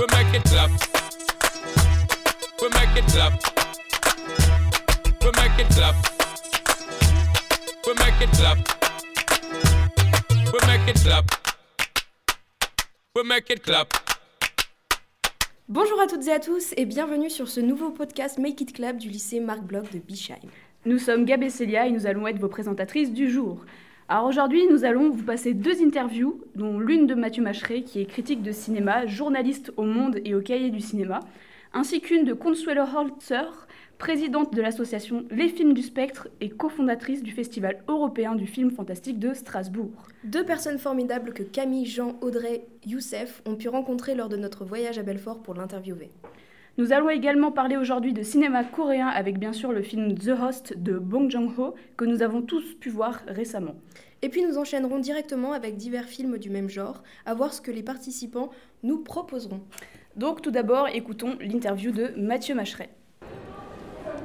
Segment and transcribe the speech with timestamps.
[0.00, 0.70] We make it clap.
[2.62, 3.32] We make it clap.
[5.20, 5.94] We make it clap.
[7.86, 8.58] We make it clap.
[10.54, 11.24] We make it clap.
[13.14, 13.92] We make it clap.
[15.68, 18.96] Bonjour à toutes et à tous et bienvenue sur ce nouveau podcast Make It Club
[18.96, 20.48] du lycée Marc Bloch de Bischheim.
[20.86, 23.66] Nous sommes Gab et Célia et nous allons être vos présentatrices du jour.
[24.12, 28.06] Alors aujourd'hui, nous allons vous passer deux interviews, dont l'une de Mathieu Macheret, qui est
[28.06, 31.20] critique de cinéma, journaliste au Monde et au Cahier du cinéma,
[31.72, 33.68] ainsi qu'une de Consuelo Holzer,
[33.98, 39.20] présidente de l'association Les Films du Spectre et cofondatrice du Festival européen du film fantastique
[39.20, 40.08] de Strasbourg.
[40.24, 44.98] Deux personnes formidables que Camille, Jean, Audrey, Youssef ont pu rencontrer lors de notre voyage
[44.98, 46.10] à Belfort pour l'interviewer.
[46.80, 50.78] Nous allons également parler aujourd'hui de cinéma coréen avec bien sûr le film The Host
[50.78, 53.74] de Bong Joon-ho que nous avons tous pu voir récemment.
[54.22, 57.70] Et puis nous enchaînerons directement avec divers films du même genre, à voir ce que
[57.70, 58.48] les participants
[58.82, 59.60] nous proposeront.
[60.16, 62.88] Donc tout d'abord, écoutons l'interview de Mathieu Macheret.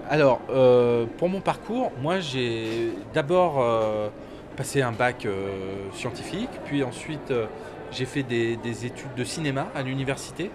[0.09, 4.07] Alors, euh, pour mon parcours, moi j'ai d'abord euh,
[4.55, 7.47] passé un bac euh, scientifique, puis ensuite euh,
[7.91, 10.51] j'ai fait des, des études de cinéma à l'université,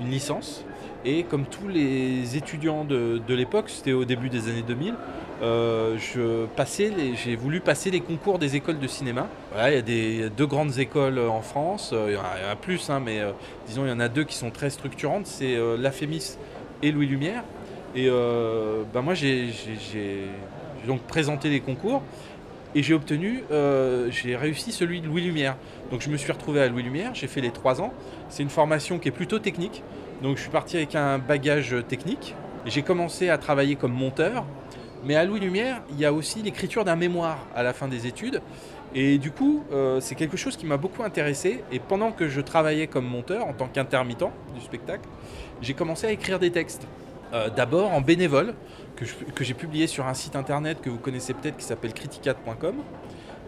[0.00, 0.64] une licence.
[1.04, 4.94] Et comme tous les étudiants de, de l'époque, c'était au début des années 2000,
[5.42, 9.26] euh, j'ai voulu passer les concours des écoles de cinéma.
[9.56, 12.54] Il y a des deux grandes écoles euh, en France, euh, il y en a,
[12.54, 13.32] plus, hein, mais euh,
[13.66, 16.38] disons il y en a deux qui sont très structurantes, c'est euh, l'AFEMIS
[16.82, 17.42] et Louis Lumière.
[17.94, 19.50] Et ben moi j'ai
[20.86, 22.02] donc présenté les concours
[22.74, 23.44] et j'ai obtenu,
[24.08, 25.56] j'ai réussi celui de Louis Lumière.
[25.90, 27.92] Donc je me suis retrouvé à Louis Lumière, j'ai fait les trois ans.
[28.30, 29.82] C'est une formation qui est plutôt technique.
[30.22, 32.36] Donc je suis parti avec un bagage technique.
[32.64, 34.44] J'ai commencé à travailler comme monteur.
[35.04, 38.06] Mais à Louis Lumière, il y a aussi l'écriture d'un mémoire à la fin des
[38.06, 38.40] études.
[38.94, 41.64] Et du coup, euh, c'est quelque chose qui m'a beaucoup intéressé.
[41.72, 45.08] Et pendant que je travaillais comme monteur, en tant qu'intermittent du spectacle,
[45.60, 46.86] j'ai commencé à écrire des textes.
[47.32, 48.54] Euh, D'abord en bénévole,
[49.34, 52.76] que j'ai publié sur un site internet que vous connaissez peut-être qui s'appelle criticat.com.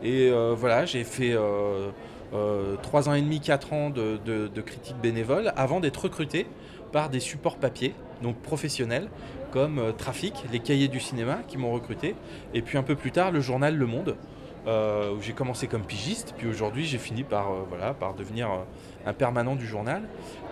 [0.02, 1.36] Et euh, voilà, j'ai fait
[2.82, 6.46] 3 ans et demi, 4 ans de, critique bénévole avant d'être recruté
[6.92, 9.08] par des supports papier, donc professionnels,
[9.50, 12.14] comme euh, Trafic, les cahiers du cinéma qui m'ont recruté,
[12.54, 14.16] et puis un peu plus tard le journal Le Monde,
[14.66, 18.50] euh, où j'ai commencé comme pigiste, puis aujourd'hui j'ai fini par, euh, voilà, par devenir
[18.50, 18.56] euh,
[19.06, 20.02] un permanent du journal.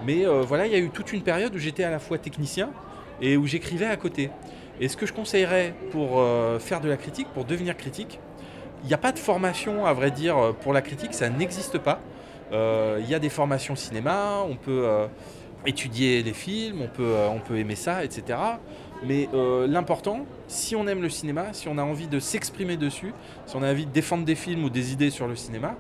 [0.05, 2.19] Mais euh, voilà, il y a eu toute une période où j'étais à la fois
[2.19, 2.71] technicien
[3.21, 4.31] et où j'écrivais à côté.
[4.81, 8.19] Et ce que je conseillerais pour euh, faire de la critique, pour devenir critique,
[8.83, 11.79] il n'y a pas de formation, à vrai dire, euh, pour la critique, ça n'existe
[11.79, 12.01] pas.
[12.53, 15.07] Euh, Il y a des formations cinéma, on peut euh,
[15.67, 18.39] étudier les films, on peut, on peut aimer ça, etc.
[19.05, 19.29] Mais
[19.67, 23.13] l'important, si on aime le cinéma, si on a envie de s'exprimer dessus,
[23.47, 25.75] si on a envie de défendre des films ou des idées sur le cinéma,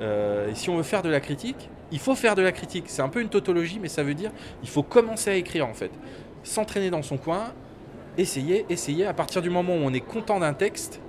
[0.00, 2.84] et si on veut faire de la critique, il faut faire de la critique.
[2.86, 4.30] C'est un peu une tautologie, mais ça veut dire
[4.62, 5.90] il faut commencer à écrire en fait.
[6.44, 7.52] S'entraîner dans son coin,
[8.16, 9.06] essayer, essayer.
[9.06, 11.00] À partir du moment où on est content d'un texte,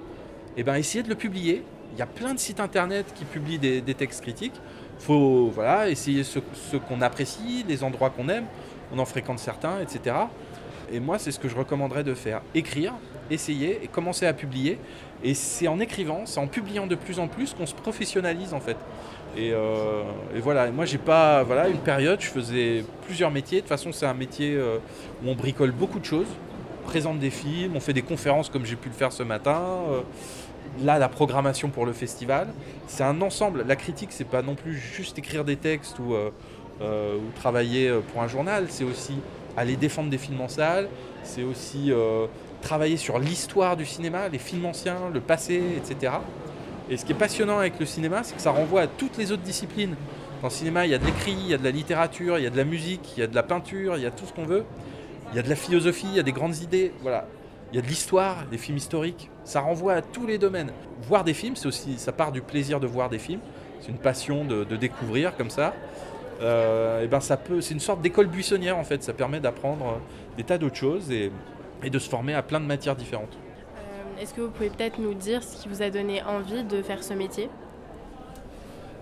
[0.58, 1.64] et ben essayer de le publier.
[1.94, 4.60] Il y a plein de sites internet qui publient des, textes critiques.
[5.00, 6.40] faut voilà, essayer ce,
[6.78, 8.46] qu'on apprécie, les endroits qu'on aime.
[8.92, 10.16] On en fréquente certains, etc.
[10.92, 12.42] Et moi, c'est ce que je recommanderais de faire.
[12.56, 12.94] Écrire,
[13.30, 14.80] essayer et commencer à publier.
[15.24, 18.60] Et c'est en écrivant, c'est en publiant de plus en plus qu'on se professionnalise en
[18.60, 18.78] fait.
[19.38, 20.04] Et, euh,
[20.42, 23.60] voilà, moi j'ai pas, voilà, une période, je faisais plusieurs métiers.
[23.60, 24.78] De toute façon, c'est un métier euh,
[25.24, 26.28] où on bricole beaucoup de choses.
[26.84, 29.62] On présente des films, on fait des conférences comme j'ai pu le faire ce matin.
[30.82, 32.48] Là, la programmation pour le festival,
[32.88, 33.64] c'est un ensemble.
[33.68, 36.32] La critique, c'est pas non plus juste écrire des textes ou, euh,
[36.82, 39.14] euh, travailler euh, pour un journal, c'est aussi
[39.56, 40.88] aller défendre des films en salle,
[41.24, 41.92] c'est aussi
[42.62, 46.14] travailler sur l'histoire du cinéma, les films anciens, le passé, etc.
[46.90, 49.32] Et ce qui est passionnant avec le cinéma, c'est que ça renvoie à toutes les
[49.32, 49.96] autres disciplines.
[50.42, 52.44] Dans le cinéma, il y a de l'écrit, il y a de la littérature, il
[52.44, 54.26] y a de la musique, il y a de la peinture, il y a tout
[54.26, 54.66] ce qu'on veut.
[55.32, 57.28] Il y a de la philosophie, il y a des grandes idées, voilà.
[57.74, 59.32] Il y a de l'histoire, des films historiques.
[59.44, 60.72] Ça renvoie à tous les domaines.
[61.08, 63.40] Voir des films, c'est aussi, ça part du plaisir de voir des films.
[63.82, 65.74] C'est une passion de, de découvrir comme ça.
[66.40, 69.02] Euh, et ben ça peut, c'est une sorte d'école buissonnière en fait.
[69.02, 71.32] Ça permet d'apprendre euh, des tas d'autres choses et,
[71.82, 73.36] et de se former à plein de matières différentes.
[73.36, 76.84] Euh, Est-ce que vous pouvez peut-être nous dire ce qui vous a donné envie de
[76.84, 77.50] faire ce métier?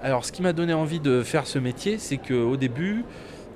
[0.02, 3.04] Alors, ce qui m'a donné envie de faire ce métier, c'est qu'au début,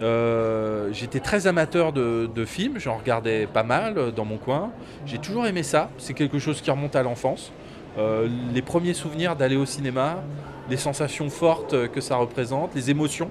[0.02, 4.72] euh, j'étais très amateur de, films, j'en regardais pas mal euh, dans mon coin.
[5.06, 7.52] J'ai toujours aimé ça, c'est quelque chose qui remonte à l'enfance.
[7.98, 10.22] Euh, les premiers souvenirs d'aller au cinéma,
[10.70, 13.30] les sensations fortes que ça représente, les émotions,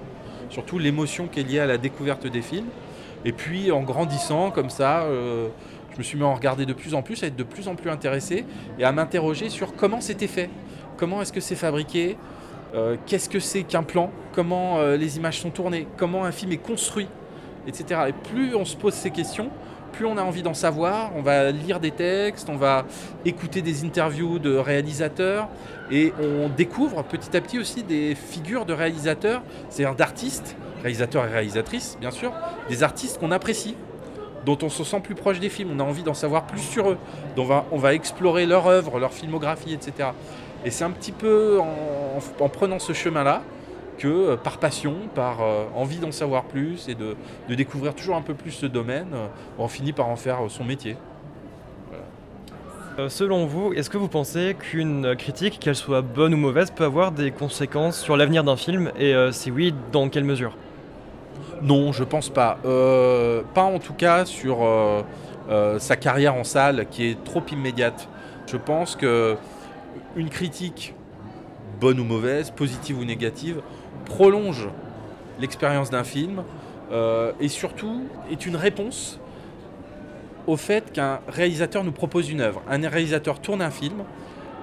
[0.49, 2.69] surtout l'émotion qui est liée à la découverte des films.
[3.25, 5.07] Et puis en grandissant comme ça,
[5.91, 7.67] je me suis mis à en regarder de plus en plus, à être de plus
[7.67, 8.45] en plus intéressé
[8.79, 10.49] et à m'interroger sur comment c'était fait,
[10.97, 12.17] comment est-ce que c'est fabriqué,
[12.75, 16.51] euh, qu'est-ce que c'est qu'un plan, comment euh, les images sont tournées, comment un film
[16.51, 17.07] est construit?
[17.67, 18.01] etc.
[18.09, 19.49] Et plus on se pose ces questions,
[19.93, 22.85] plus on a envie d'en savoir, on va lire des textes, on va
[23.23, 25.47] écouter des interviews de réalisateurs
[25.89, 31.29] et on découvre petit à petit aussi des figures de réalisateurs, c'est-à-dire d'artistes, réalisateurs et
[31.29, 32.33] réalisatrices bien sûr,
[32.69, 33.75] des artistes qu'on apprécie,
[34.45, 36.91] dont on se sent plus proche des films, on a envie d'en savoir plus sur
[36.91, 36.97] eux,
[37.35, 40.09] dont on va, on va explorer leur œuvre, leur filmographie, etc.
[40.65, 43.43] Et c'est un petit peu en, en prenant ce chemin-là
[43.97, 47.15] que euh, par passion, par euh, envie d'en savoir plus et de,
[47.47, 49.27] de découvrir toujours un peu plus ce domaine, euh,
[49.57, 50.97] on finit par en faire son métier.
[53.09, 57.11] Selon vous, est-ce que vous pensez qu'une critique, qu'elle soit bonne ou mauvaise, peut avoir
[57.11, 60.55] des conséquences sur l'avenir d'un film Et si oui, dans quelle mesure?
[61.61, 62.57] Non, je pense pas.
[62.65, 65.01] Euh, pas en tout cas sur euh,
[65.49, 68.07] euh, sa carrière en salle qui est trop immédiate.
[68.47, 69.35] Je pense que
[70.15, 70.93] une critique,
[71.79, 73.61] bonne ou mauvaise, positive ou négative,
[74.05, 74.69] prolonge
[75.39, 76.43] l'expérience d'un film
[76.91, 79.19] euh, et surtout est une réponse
[80.47, 82.61] au fait qu'un réalisateur nous propose une œuvre.
[82.69, 84.03] Un réalisateur tourne un film,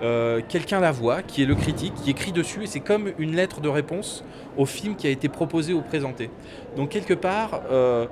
[0.02, 3.34] euh, quelqu'un la voit, qui est le critique, qui écrit dessus, et c'est comme une
[3.34, 4.24] lettre de réponse
[4.56, 6.30] au film qui a été proposé ou présenté.
[6.76, 8.06] Donc quelque part, euh,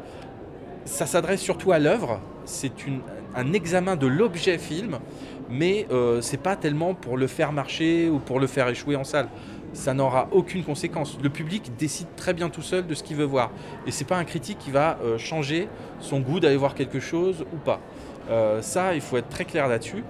[0.85, 2.73] ça s'adresse surtout à l'œuvre, c'est
[3.37, 4.99] un examen de l'objet film,
[5.51, 9.05] mais euh, c'est pas tellement pour le faire marcher ou pour le faire échouer en
[9.05, 9.29] salle.
[9.73, 11.19] Ça n'aura aucune conséquence.
[11.23, 13.51] Le public décide très bien tout seul de ce qu'il veut voir.
[13.87, 15.69] Et c'est pas un critique qui va euh, changer
[16.01, 17.81] son goût d'aller voir quelque chose ou pas.
[18.31, 20.05] Euh, ça, il faut être très clair là-dessus.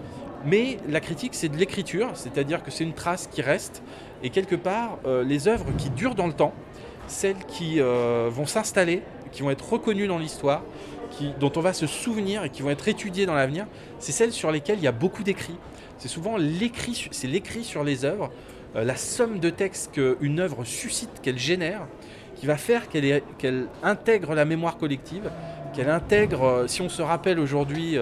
[0.47, 3.83] Mais la critique, c'est de l'écriture, c'est-à-dire que c'est une trace qui reste.
[4.23, 6.55] Et quelque part, euh, les œuvres qui durent dans le temps,
[7.07, 9.03] celles qui vont s'installer,
[9.33, 10.63] qui vont être reconnues dans l'histoire,
[11.39, 13.67] dont on va se souvenir et qui vont être étudiées dans l'avenir,
[13.99, 15.57] c'est celles sur lesquelles il y a beaucoup d'écrits.
[15.99, 16.95] C'est souvent l'écrit,
[17.63, 18.31] sur les œuvres,
[18.75, 21.87] euh, la somme de textes qu'une œuvre suscite, qu'elle génère,
[22.37, 25.31] qui va faire qu'elle intègre la mémoire collective,
[25.75, 27.99] qu'elle intègre, euh, si on se rappelle aujourd'hui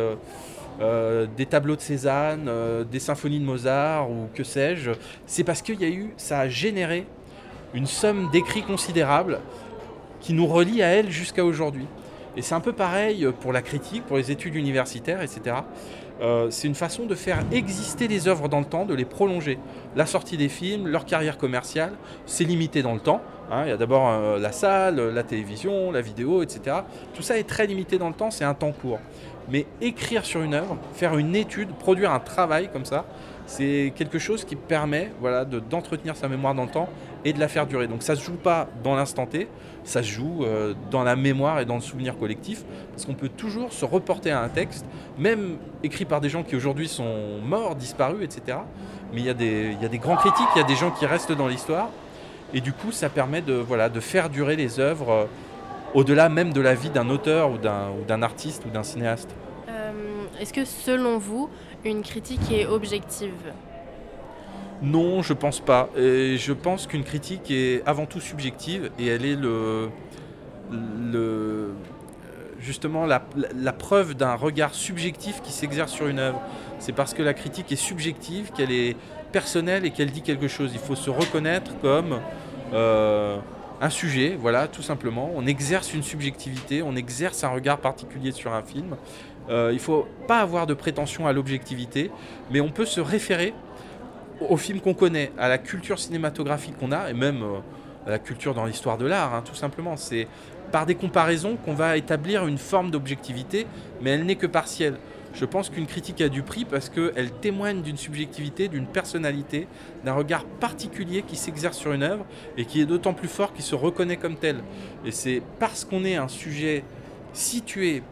[0.81, 2.49] euh, des tableaux de Cézanne,
[2.88, 4.93] des symphonies de Mozart ou que sais-je,
[5.26, 7.05] c'est parce qu'il y a eu, ça a généré
[7.75, 9.41] une somme d'écrits considérable
[10.21, 11.87] qui nous relie à elle jusqu'à aujourd'hui.
[12.38, 15.56] Et c'est un peu pareil pour la critique, pour les études universitaires, etc.
[16.20, 19.58] Euh, c'est une façon de faire exister les œuvres dans le temps, de les prolonger.
[19.96, 21.94] La sortie des films, leur carrière commerciale,
[22.26, 23.20] c'est limité dans le temps.
[23.50, 23.64] hein.
[23.64, 26.76] Il y a d'abord euh, la salle, la télévision, la vidéo, etc.
[27.12, 29.00] Tout ça est très limité dans le temps, c'est un temps court.
[29.50, 33.05] Mais écrire sur une œuvre, faire une étude, produire un travail comme ça,
[33.47, 36.89] c'est quelque chose qui permet voilà, de- d'entretenir sa mémoire dans le temps
[37.25, 37.87] et de la faire durer.
[37.87, 39.49] Donc ça ne se joue pas dans l'instant T,
[39.85, 43.31] ça se joue euh, dans la mémoire et dans le souvenir collectif, parce qu'on peut
[43.31, 44.85] toujours se reporter à un texte,
[45.19, 48.59] même écrit par des gens qui aujourd'hui sont morts, disparus, etc.
[49.15, 51.49] Mais il y, a des, grands critiques, il y a des gens qui restent dans
[51.49, 51.89] l'histoire,
[52.53, 53.65] et du coup ça permet de
[54.00, 55.25] faire durer les œuvres euh,
[55.94, 59.31] au-delà même de la vie d'un auteur ou d'un artiste ou d'un cinéaste.
[59.69, 59.93] Euh,
[60.40, 61.49] Est-ce que selon vous,
[61.85, 63.32] une critique est objective?
[64.82, 65.88] Non, je pense pas.
[65.96, 69.88] Et je pense qu'une critique est avant tout subjective et elle est le,
[70.70, 71.70] le
[72.61, 76.40] justement la, la- la preuve d'un regard subjectif qui s'exerce sur une œuvre.
[76.79, 78.96] C'est parce que la critique est subjective qu'elle est
[79.32, 80.70] personnelle et qu'elle dit quelque chose.
[80.73, 82.20] Il faut se reconnaître comme
[82.73, 83.38] euh,
[83.80, 85.30] un sujet, voilà, tout simplement.
[85.34, 88.97] On exerce une subjectivité, on exerce un regard particulier sur un film.
[89.49, 92.11] Euh, il ne faut pas avoir de prétention à l'objectivité,
[92.50, 93.54] mais on peut se référer
[94.49, 97.58] au film qu'on connaît, à la culture cinématographique qu'on a, et même euh,
[98.06, 99.97] à la culture dans l'histoire de l'art, hein, tout simplement.
[99.97, 100.28] C'est
[100.70, 103.66] par des comparaisons qu'on va établir une forme d'objectivité,
[104.02, 104.97] mais elle n'est que partielle.
[105.38, 109.68] Je pense qu'une critique a du prix parce qu'elle témoigne d'une subjectivité, d'une personnalité,
[110.04, 112.26] d'un regard particulier qui s'exerce sur une œuvre
[112.57, 114.57] et qui est d'autant plus fort qu'il se reconnaît comme tel.
[115.04, 116.83] Et c'est parce qu'on est un sujet
[117.33, 118.02] situé,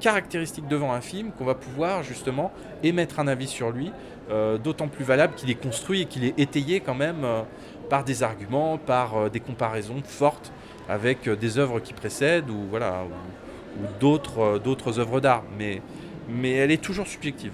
[0.00, 2.50] caractéristique devant un film, qu'on va pouvoir justement
[2.82, 3.92] émettre un avis sur lui,
[4.30, 7.42] euh, d'autant plus valable qu'il est construit et qu'il est étayé quand même euh,
[7.88, 10.50] par des arguments, par euh, des comparaisons fortes
[10.88, 15.44] avec des œuvres qui précèdent ou, voilà, ou, ou d'autres œuvres d'art.
[15.56, 15.82] Mais,
[16.28, 17.52] mais elle est toujours subjective.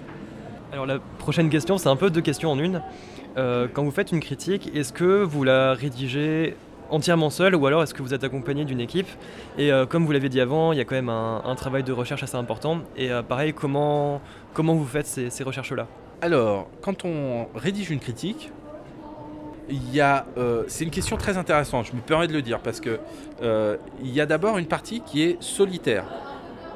[0.71, 2.81] Alors la prochaine question, c'est un peu deux questions en une.
[3.37, 6.55] Euh, quand vous faites une critique, est-ce que vous la rédigez
[6.89, 9.07] entièrement seul ou alors est-ce que vous êtes accompagné d'une équipe?
[9.57, 11.83] Et euh, comme vous l'avez dit avant, il y a quand même un, un travail
[11.83, 12.79] de recherche assez important.
[12.95, 14.21] Et euh, pareil, comment,
[14.53, 15.87] comment vous faites ces, ces recherches-là?
[16.21, 18.51] Alors, quand on rédige une critique,
[19.69, 19.77] il
[20.37, 21.87] euh, c'est une question très intéressante.
[21.87, 22.99] Je me permets de le dire parce que
[23.41, 26.05] il y a d'abord une partie qui est solitaire.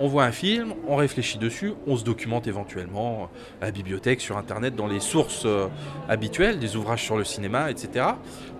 [0.01, 3.29] On voit un film, on réfléchit dessus, on se documente éventuellement
[3.61, 5.67] à la bibliothèque, sur internet, dans les sources euh,
[6.07, 8.05] habituelles, des ouvrages sur le cinéma, etc.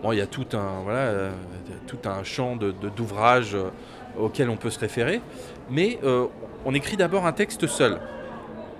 [0.03, 1.31] Bon, il y a tout un, euh,
[2.24, 3.69] champ de- de- d'ouvrages euh,
[4.19, 5.22] auxquels on peut se référer,
[5.69, 6.25] mais euh,
[6.65, 8.00] on écrit d'abord un texte seul.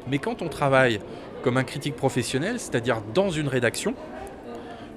[0.10, 1.00] Mais quand on travaille
[1.44, 3.94] comme un critique professionnel, c'est-à-dire dans une rédaction,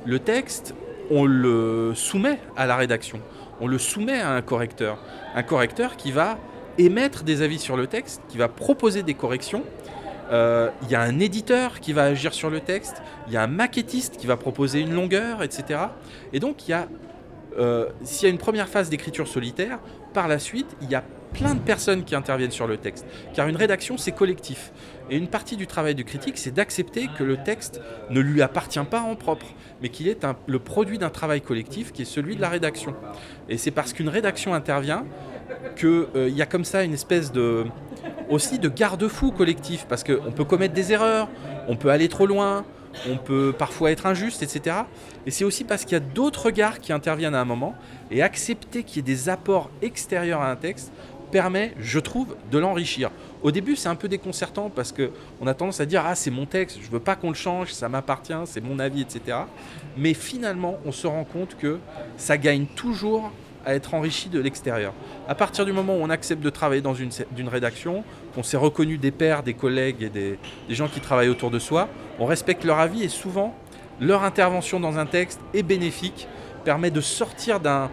[0.04, 0.74] le texte,
[1.12, 3.20] on le soumet à la rédaction,
[3.60, 4.98] on le soumet à un correcteur.
[5.36, 6.38] Un correcteur qui va
[6.78, 9.62] émettre des avis sur le texte, qui va proposer des corrections.
[10.30, 13.42] Euh, Il y a un éditeur qui va agir sur le texte, il y a
[13.42, 15.80] un maquettiste qui va proposer une longueur, etc.
[16.32, 16.88] Et donc, il y a,
[17.58, 19.78] euh, s'il y a une première phase d'écriture solitaire,
[20.14, 21.02] par la suite, il y a
[21.32, 23.06] plein de personnes qui interviennent sur le texte.
[23.34, 24.72] Car une rédaction, c'est collectif.
[25.10, 28.78] Et une partie du travail du critique, c'est d'accepter que le texte ne lui appartient
[28.90, 29.46] pas en propre,
[29.80, 32.94] mais qu'il est le produit d'un travail collectif qui est celui de la rédaction.
[33.48, 35.04] Et c'est parce qu'une rédaction intervient
[35.76, 37.66] qu'il y a comme ça une espèce de
[38.28, 41.28] aussi de garde-fou collectif, parce qu'on peut commettre des erreurs,
[41.68, 42.64] on peut aller trop loin,
[43.08, 44.76] on peut parfois être injuste, etc.
[45.26, 47.74] Et c'est aussi parce qu'il y a d'autres regards qui interviennent à un moment,
[48.10, 50.92] et accepter qu'il y ait des apports extérieurs à un texte
[51.30, 53.10] permet, je trouve, de l'enrichir.
[53.42, 56.30] Au début, c'est un peu déconcertant parce que on a tendance à dire ah c'est
[56.30, 59.38] mon texte, je veux pas qu'on le change, ça m'appartient, c'est mon avis, etc.
[59.96, 61.78] Mais finalement, on se rend compte que
[62.16, 63.32] ça gagne toujours
[63.64, 64.92] à être enrichi de l'extérieur.
[65.28, 67.10] À partir du moment où on accepte de travailler dans une,
[67.48, 68.04] rédaction,
[68.34, 70.38] qu'on s'est reconnu des pairs, des collègues et des,
[70.68, 71.88] des gens qui travaillent autour de soi,
[72.18, 73.54] on respecte leur avis et souvent
[74.00, 76.26] leur intervention dans un texte est bénéfique,
[76.64, 77.90] permet de sortir d'un,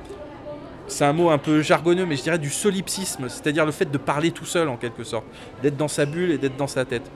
[0.88, 3.98] c'est un mot un peu jargonneux, mais je dirais du solipsisme, c'est-à-dire le fait de
[3.98, 5.26] parler tout seul en quelque sorte,
[5.62, 7.10] d'être dans sa bulle et d'être dans sa tête.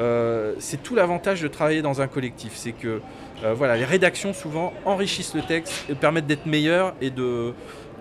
[0.00, 3.00] Euh, c'est tout l'avantage de travailler dans un collectif, c'est que
[3.44, 7.52] euh, voilà, les rédactions souvent enrichissent le texte et permettent d'être meilleurs et de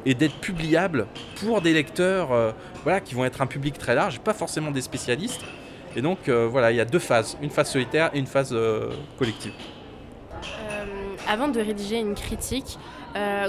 [0.08, 1.06] et d'être publiables
[1.42, 2.52] pour des lecteurs euh,
[2.84, 5.42] voilà, qui vont être un public très large, pas forcément des spécialistes.
[5.98, 8.52] Et donc euh, voilà, il y a deux phases, une phase solitaire et une phase
[8.54, 9.52] euh, collective.
[11.28, 12.80] Avant de rédiger une critique,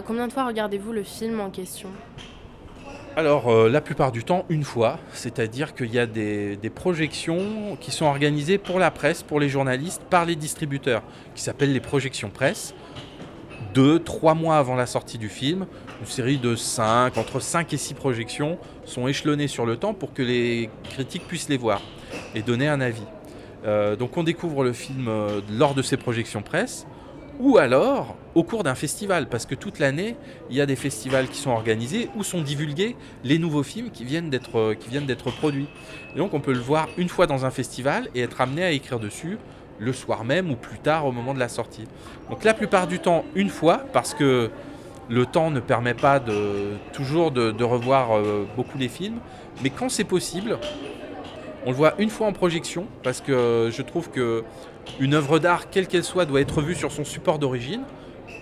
[0.04, 1.90] combien de fois regardez-vous le film en question?
[3.14, 4.98] Alors, euh, la plupart du temps, une fois.
[5.12, 9.48] C'est-à-dire qu'il y a des, des projections qui sont organisées pour la presse, pour les
[9.48, 11.02] journalistes, par les distributeurs,
[11.34, 12.74] qui s'appellent les projections presse.
[13.74, 15.66] Deux, trois mois avant la sortie du film,
[16.00, 20.12] une série de cinq, entre 5 et 6 projections sont échelonnées sur le temps pour
[20.12, 21.80] que les critiques puissent les voir
[22.34, 23.02] et donner un avis.
[23.64, 26.86] Euh, donc on découvre le film euh, lors de ces projections presse,
[27.40, 30.16] ou alors au cours d'un festival, parce que toute l'année,
[30.50, 34.04] il y a des festivals qui sont organisés où sont divulgués les nouveaux films qui
[34.04, 35.68] viennent d'être euh, qui viennent d'être produits.
[36.14, 38.70] Et donc on peut le voir une fois dans un festival et être amené à
[38.70, 39.38] écrire dessus
[39.80, 41.84] le soir même ou plus tard au moment de la sortie.
[42.30, 44.50] Donc la plupart du temps une fois parce que
[45.08, 46.20] le temps ne permet pas
[46.92, 49.18] toujours de, revoir euh, beaucoup les films,
[49.62, 50.58] mais quand c'est possible,
[51.66, 54.44] on le voit une fois en projection parce que je trouve que
[55.00, 57.82] une œuvre d'art, quelle qu'elle soit, doit être vue sur son support d'origine.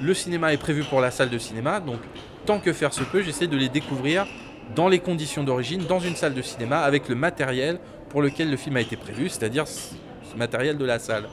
[0.01, 1.99] Le cinéma est prévu pour la salle de cinéma, donc
[2.45, 4.27] tant que faire se peut, j'essaie de les découvrir
[4.75, 7.79] dans les conditions d'origine, dans une salle de cinéma, avec le matériel
[8.11, 9.95] pour lequel le film a été prévu, c'est-à-dire ce
[10.37, 11.29] ce matériel de la salle.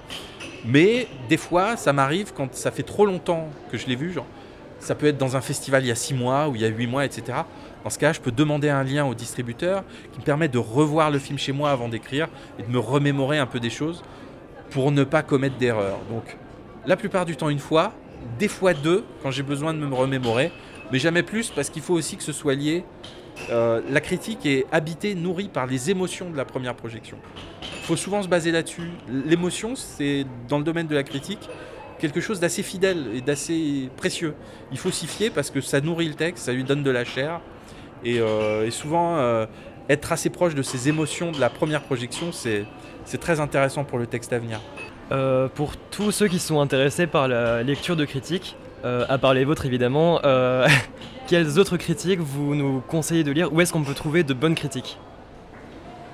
[0.66, 4.26] Mais des fois, ça m'arrive quand ça fait trop longtemps que je l'ai vu, genre,
[4.84, 6.68] ça peut être dans un festival il y a 6 mois ou il y a
[6.68, 7.40] 8 mois, etc.
[7.84, 11.10] Dans ce cas, je peux demander un lien au distributeur qui me permet de revoir
[11.10, 12.28] le film chez moi avant d'écrire
[12.60, 14.04] et de me remémorer un peu des choses
[14.72, 16.00] pour ne pas commettre d'erreurs.
[16.10, 16.38] Donc,
[16.86, 17.94] la plupart du temps une fois,
[18.40, 20.52] des fois deux quand j'ai besoin de me remémorer,
[20.92, 22.84] mais jamais plus parce qu'il faut aussi que ce soit lié.
[23.50, 27.18] euh, la critique est habitée, nourrie par les émotions de la première projection.
[27.64, 28.92] Il faut souvent se baser là-dessus.
[29.10, 31.50] L'émotion, c'est dans le domaine de la critique
[32.04, 34.34] quelque chose d'assez fidèle et d'assez précieux.
[34.74, 37.06] Il faut s'y fier parce que ça nourrit le texte, ça lui donne de la
[37.06, 37.40] chair.
[38.04, 39.46] Et, euh, souvent, euh,
[39.88, 42.66] être assez proche de ces émotions de la première projection, c'est
[43.22, 44.60] très intéressant pour le texte à venir.
[45.14, 49.46] Euh, pour tous ceux qui sont intéressés par la lecture de critiques, à part les
[49.46, 50.20] vôtres évidemment,
[51.28, 53.54] quelles autres critiques vous nous conseillez de lire?
[53.54, 55.00] Où est-ce qu'on peut trouver de bonnes critiques?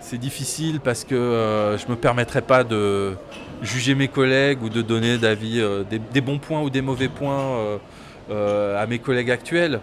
[0.10, 3.14] C'est difficile parce que euh, je me permettrai pas de
[3.62, 7.78] juger mes collègues ou de donner d'avis, euh, des, bons points ou des mauvais points
[8.32, 9.82] euh, à mes collègues actuels.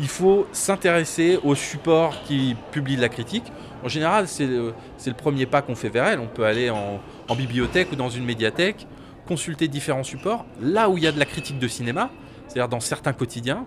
[0.00, 3.44] Il faut s'intéresser aux supports qui publient de la critique.
[3.84, 4.74] En général, c'est le,
[5.06, 6.18] le premier pas qu'on fait vers elle.
[6.18, 8.88] On peut aller en bibliothèque ou dans une médiathèque,
[9.24, 10.46] consulter différents supports.
[10.60, 12.10] Là où il y a de la critique de cinéma,
[12.48, 13.66] c'est-à-dire dans certains quotidiens,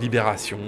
[0.00, 0.58] Libération,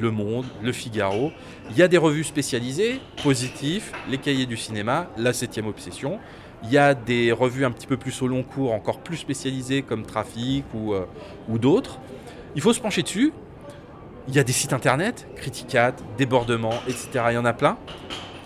[0.00, 1.32] Le Monde, Le Figaro.
[1.70, 6.18] Il y a des revues spécialisées, Positif, Les Cahiers du cinéma, La 7ème Obsession.
[6.64, 9.82] Il y a des revues un petit peu plus au long cours, encore plus spécialisées
[9.82, 11.06] comme Trafic ou, euh,
[11.48, 12.00] d'autres.
[12.54, 13.32] Il faut se pencher dessus.
[14.28, 17.24] Il y a des sites internet, Criticat, Débordement, etc.
[17.28, 17.78] Il y en a plein.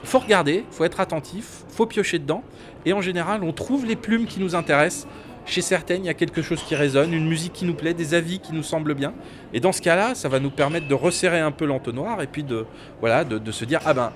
[0.02, 2.42] Il faut regarder, il faut être attentif, il faut piocher dedans.
[2.84, 5.08] Et en général, on trouve les plumes qui nous intéressent
[5.46, 8.14] chez certaines, il y a quelque chose qui résonne, une musique qui nous plaît, des
[8.14, 9.12] avis qui nous semblent bien.
[9.52, 12.42] Et dans ce cas-là, ça va nous permettre de resserrer un peu l'entonnoir et puis
[12.42, 12.66] de,
[13.00, 14.12] voilà, de, se dire, ah ben,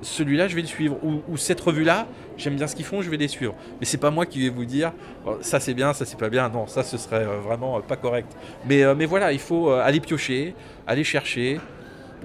[0.00, 0.96] celui-là, je vais le suivre.
[1.02, 2.06] Ou, cette revue-là,
[2.38, 3.54] j'aime bien ce qu'ils font, je vais les suivre.
[3.80, 4.92] Mais c'est pas moi qui vais vous dire,
[5.26, 6.48] oh, ça c'est bien, ça c'est pas bien.
[6.48, 8.34] Non, ça ce serait euh, vraiment euh, pas correct.
[8.64, 10.54] Mais, euh, mais voilà, il faut aller piocher,
[10.86, 11.60] aller chercher.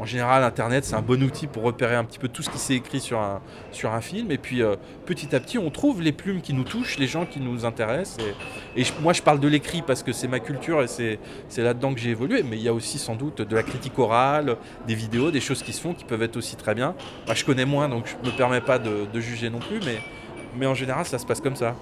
[0.02, 2.58] En général, Internet, c'est un bon outil pour repérer un petit peu tout ce qui
[2.58, 3.40] s'est écrit sur un,
[3.72, 4.32] sur un film.
[4.32, 7.28] Et puis, euh, petit à petit, on trouve les plumes qui nous touchent, les gens
[7.28, 8.18] qui nous intéressent.
[8.76, 11.20] Et, moi, je parle de l'écrit parce que c'est ma culture et c'est
[11.56, 12.42] là-dedans que j'ai évolué.
[12.42, 15.62] Mais il y a aussi sans doute de la critique orale, des vidéos, des choses
[15.62, 16.96] qui se font qui peuvent être aussi très bien.
[17.32, 19.82] Je connais moins, donc je me permets pas de, de juger non plus.
[19.86, 20.00] Mais,
[20.58, 21.76] mais en général, ça se passe comme ça.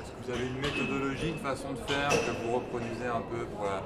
[0.00, 3.46] Est-ce que vous avez une méthodologie, une façon de faire que vous reproduisez un peu
[3.46, 3.82] pour la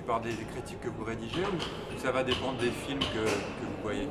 [0.00, 4.08] plupart des, critiques que vous rédigez ou, ça va dépendre des films que, vous voyez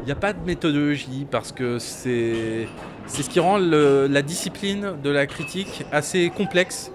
[0.00, 2.66] Il n'y a pas de méthodologie parce que c'est
[3.06, 6.90] ce qui rend la discipline de la critique assez complexe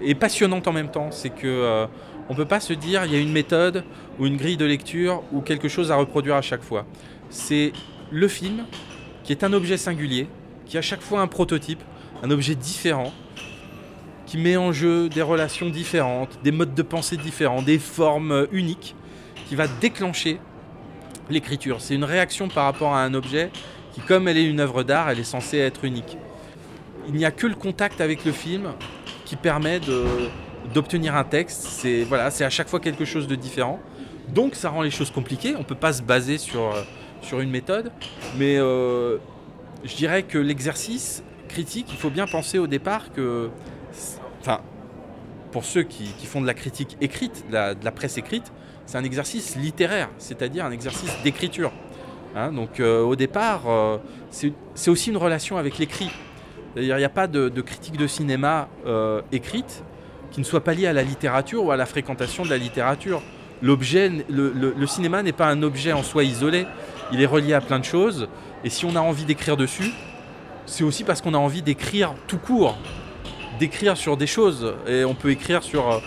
[0.00, 1.10] et passionnante en même temps.
[1.10, 1.86] C'est que euh,
[2.28, 3.82] on peut pas se dire il y a une méthode
[4.18, 6.86] ou une grille de lecture ou quelque chose à reproduire à chaque fois.
[7.30, 7.72] C'est
[8.12, 8.64] le film
[9.24, 10.28] qui est un objet singulier,
[10.66, 11.82] qui a à chaque fois un prototype,
[12.22, 13.12] un objet différent,
[14.38, 18.94] met en jeu des relations différentes, des modes de pensée différents, des formes euh, uniques,
[19.48, 20.38] qui va déclencher
[21.30, 21.80] l'écriture.
[21.80, 23.50] C'est une réaction par rapport à un objet
[23.92, 26.16] qui, comme elle est une œuvre d'art, elle est censée être unique.
[27.08, 28.72] Il n'y a que le contact avec le film
[29.24, 29.80] qui permet
[30.72, 31.66] d'obtenir un texte.
[31.68, 33.80] C'est voilà, à chaque fois quelque chose de différent.
[34.28, 35.54] Donc ça rend les choses compliquées.
[35.54, 36.82] On ne peut pas se baser sur, euh,
[37.22, 37.92] sur une méthode.
[38.38, 39.18] Mais euh,
[39.84, 43.50] je dirais que l'exercice critique, il faut bien penser au départ que...
[44.44, 44.60] Enfin,
[45.52, 48.52] pour ceux qui, font de la critique écrite, de la- presse écrite,
[48.84, 51.72] c'est un exercice littéraire, c'est-à-dire un exercice d'écriture.
[52.36, 53.96] Hein, donc euh, au départ, euh,
[54.30, 56.10] c'est aussi une relation avec l'écrit.
[56.76, 59.82] Il n'y a pas de, critique de cinéma euh, écrite
[60.30, 63.22] qui ne soit pas liée à la littérature ou à la fréquentation de la littérature.
[63.62, 66.66] Le cinéma n'est pas un objet en soi isolé,
[67.12, 68.28] il est relié à plein de choses.
[68.62, 69.90] Et si on a envie d'écrire dessus,
[70.66, 72.76] c'est aussi parce qu'on a envie d'écrire tout court,
[73.58, 74.74] d'écrire sur des choses.
[74.86, 75.98] Et on peut écrire sur euh,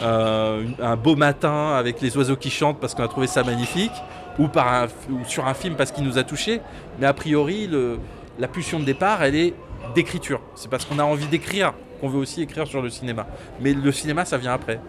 [0.00, 3.92] euh, un beau matin avec les oiseaux qui chantent parce qu'on a trouvé ça magnifique,
[4.38, 6.60] ou, par un, ou sur un film parce qu'il nous a touchés.
[6.98, 7.98] Mais a priori, le-
[8.38, 9.54] la pulsion de départ, elle est
[9.94, 10.40] d'écriture.
[10.54, 13.26] C'est parce qu'on a envie d'écrire qu'on veut aussi écrire sur le cinéma.
[13.60, 14.80] Mais le cinéma, ça vient après.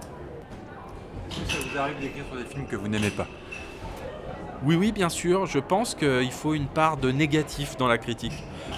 [1.29, 3.27] Est-ce que ça vous arrive d'écrire sur des films que vous n'aimez pas
[4.63, 5.45] Oui, oui, bien sûr.
[5.45, 8.33] Je pense qu'il faut une part de négatif dans la critique.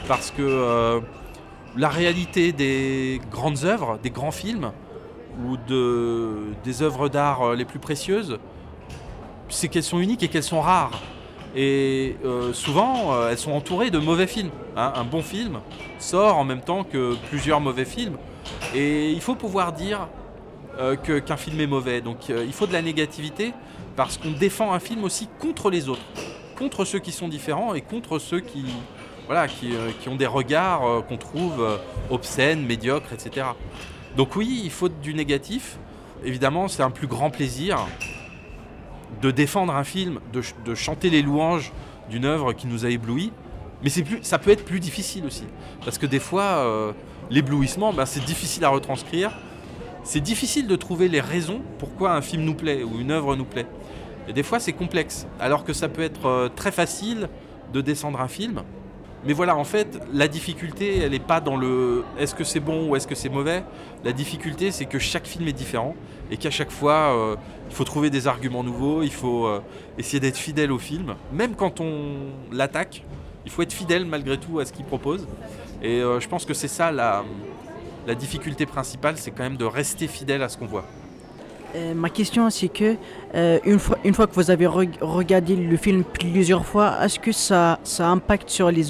[0.08, 1.00] Parce que euh,
[1.78, 4.72] la réalité des grandes œuvres, des grands films,
[5.44, 8.40] ou de, des œuvres d'art euh, les plus précieuses,
[9.50, 11.02] c'est qu'elles sont uniques et qu'elles sont rares.
[11.56, 14.52] Et euh, souvent, euh, elles sont entourées de mauvais films.
[14.76, 14.94] hein.
[14.96, 15.60] Un bon film
[16.00, 18.18] sort en même temps que plusieurs mauvais films.
[18.74, 20.08] Et il faut pouvoir dire
[21.04, 22.02] qu'un film est mauvais.
[22.02, 23.54] Donc il faut de la négativité
[23.96, 26.02] parce qu'on défend un film aussi contre les autres,
[26.58, 28.66] contre ceux qui sont différents et contre ceux qui,
[29.28, 31.78] voilà, qui, euh, qui ont des regards euh, qu'on trouve euh,
[32.10, 33.48] obscènes, médiocres, etc.
[34.16, 35.78] Donc oui, il faut du négatif.
[36.24, 37.80] Évidemment, c'est un plus grand plaisir
[39.22, 41.72] de défendre un film, de, ch- de chanter les louanges
[42.10, 43.32] d'une œuvre qui nous a éblouis.
[43.84, 45.44] Mais plus, ça peut être plus difficile aussi.
[45.84, 46.94] Parce que des fois,
[47.30, 49.32] l'éblouissement, ben, c'est difficile à retranscrire.
[50.04, 53.46] C'est difficile de trouver les raisons pourquoi un film nous plaît ou une œuvre nous
[53.46, 53.68] plaît.
[54.28, 55.28] Et des fois, c'est complexe.
[55.40, 57.30] Alors que ça peut être très facile
[57.74, 58.64] de descendre un film.
[59.26, 62.90] Mais voilà, en fait, la difficulté, elle n'est pas dans le est-ce que c'est bon
[62.90, 63.64] ou est-ce que c'est mauvais?
[64.04, 65.96] La difficulté, c'est que chaque film est différent
[66.30, 67.36] et qu'à chaque fois, euh,
[67.70, 69.62] il faut trouver des arguments nouveaux, il faut euh,
[69.98, 71.16] essayer d'être fidèle au film.
[71.34, 73.04] Même quand on l'attaque,
[73.46, 75.28] il faut être fidèle malgré tout à ce qu'il propose.
[75.82, 77.24] Et euh, je pense que c'est ça la,
[78.06, 80.86] la difficulté principale, c'est quand même de rester fidèle à ce qu'on voit.
[81.76, 82.96] Euh, ma question, c'est que
[83.36, 87.20] euh, une, fois, une fois que vous avez reg- regardé le film plusieurs fois, est-ce
[87.20, 88.86] que ça, ça impacte sur les,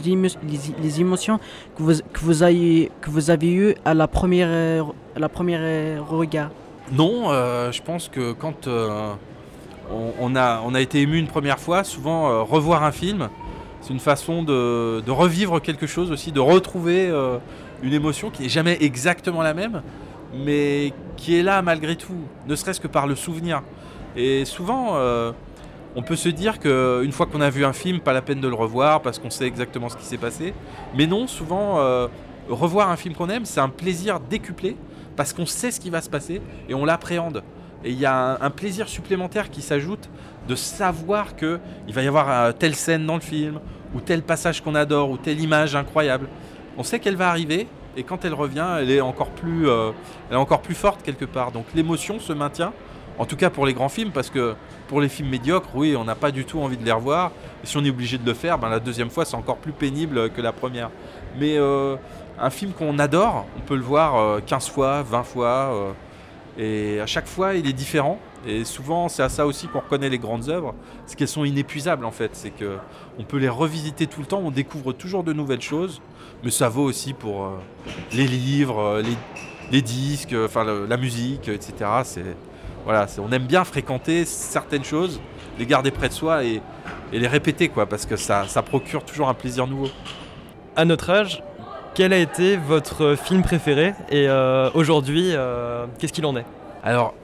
[0.83, 1.39] les, émotions
[1.75, 5.97] que vous, que, vous avez, que vous avez eues à la première, la première euh,
[6.07, 6.51] regard?
[6.91, 7.31] Non,
[7.71, 9.15] je pense que quand on,
[10.19, 13.29] on a, on a été ému une première fois, souvent revoir un film,
[13.81, 17.11] c'est une façon de, de revivre quelque chose aussi, de retrouver
[17.81, 19.81] une émotion qui n'est jamais exactement la même,
[20.35, 23.61] mais qui est là malgré tout, ne serait-ce que par le souvenir.
[24.15, 25.31] Et souvent, euh,
[25.95, 28.47] on peut se dire qu'une fois qu'on a vu un film, pas la peine de
[28.47, 30.53] le revoir parce qu'on sait exactement ce qui s'est passé.
[30.95, 32.07] Mais non, souvent, euh,
[32.49, 34.75] revoir un film qu'on aime, c'est un plaisir décuplé
[35.15, 37.43] parce qu'on sait ce qui va se passer et on l'appréhende.
[37.83, 40.09] Et il y a un, plaisir supplémentaire qui s'ajoute
[40.47, 43.59] de savoir que il va y avoir euh, telle scène dans le film,
[43.93, 46.27] ou tel passage qu'on adore, ou telle image incroyable.
[46.77, 49.91] On sait qu'elle va arriver, et quand elle revient, elle est encore plus, euh,
[50.29, 51.51] elle est encore plus forte quelque part.
[51.51, 52.73] Donc l'émotion se maintient,
[53.17, 54.55] en tout cas pour les grands films, parce que
[54.87, 57.31] pour les films médiocres, oui, on n'a pas du tout envie de les revoir.
[57.63, 59.71] Et si on est obligé de le faire, ben, la deuxième fois, c'est encore plus
[59.71, 60.89] pénible que la première.
[61.39, 61.95] Mais euh,
[62.39, 65.91] un film qu'on adore, on peut le voir euh, 15 fois, 20 fois, euh,
[66.57, 68.19] et à chaque fois, il est différent.
[68.47, 70.75] Et souvent, c'est à ça aussi qu'on reconnaît les grandes œuvres,
[71.07, 72.31] c'est qu'elles sont inépuisables en fait.
[72.33, 72.77] C'est que
[73.17, 75.99] on peut les revisiter tout le temps, on découvre toujours de nouvelles choses.
[76.43, 77.49] Mais ça vaut aussi pour euh,
[78.13, 79.15] les livres, euh, les,
[79.71, 81.73] les disques, euh, enfin le- la musique, etc.
[82.03, 82.35] C'est
[82.83, 85.19] voilà, c'est- on aime bien fréquenter certaines choses,
[85.57, 86.61] les garder près de soi et,
[87.11, 89.89] et les répéter quoi, parce que ça, ça procure toujours un plaisir nouveau.
[90.75, 91.41] À notre âge,
[91.95, 96.45] quel a été votre film préféré et euh, aujourd'hui, euh, qu'est-ce qu'il en est?
[96.83, 97.15] Alors,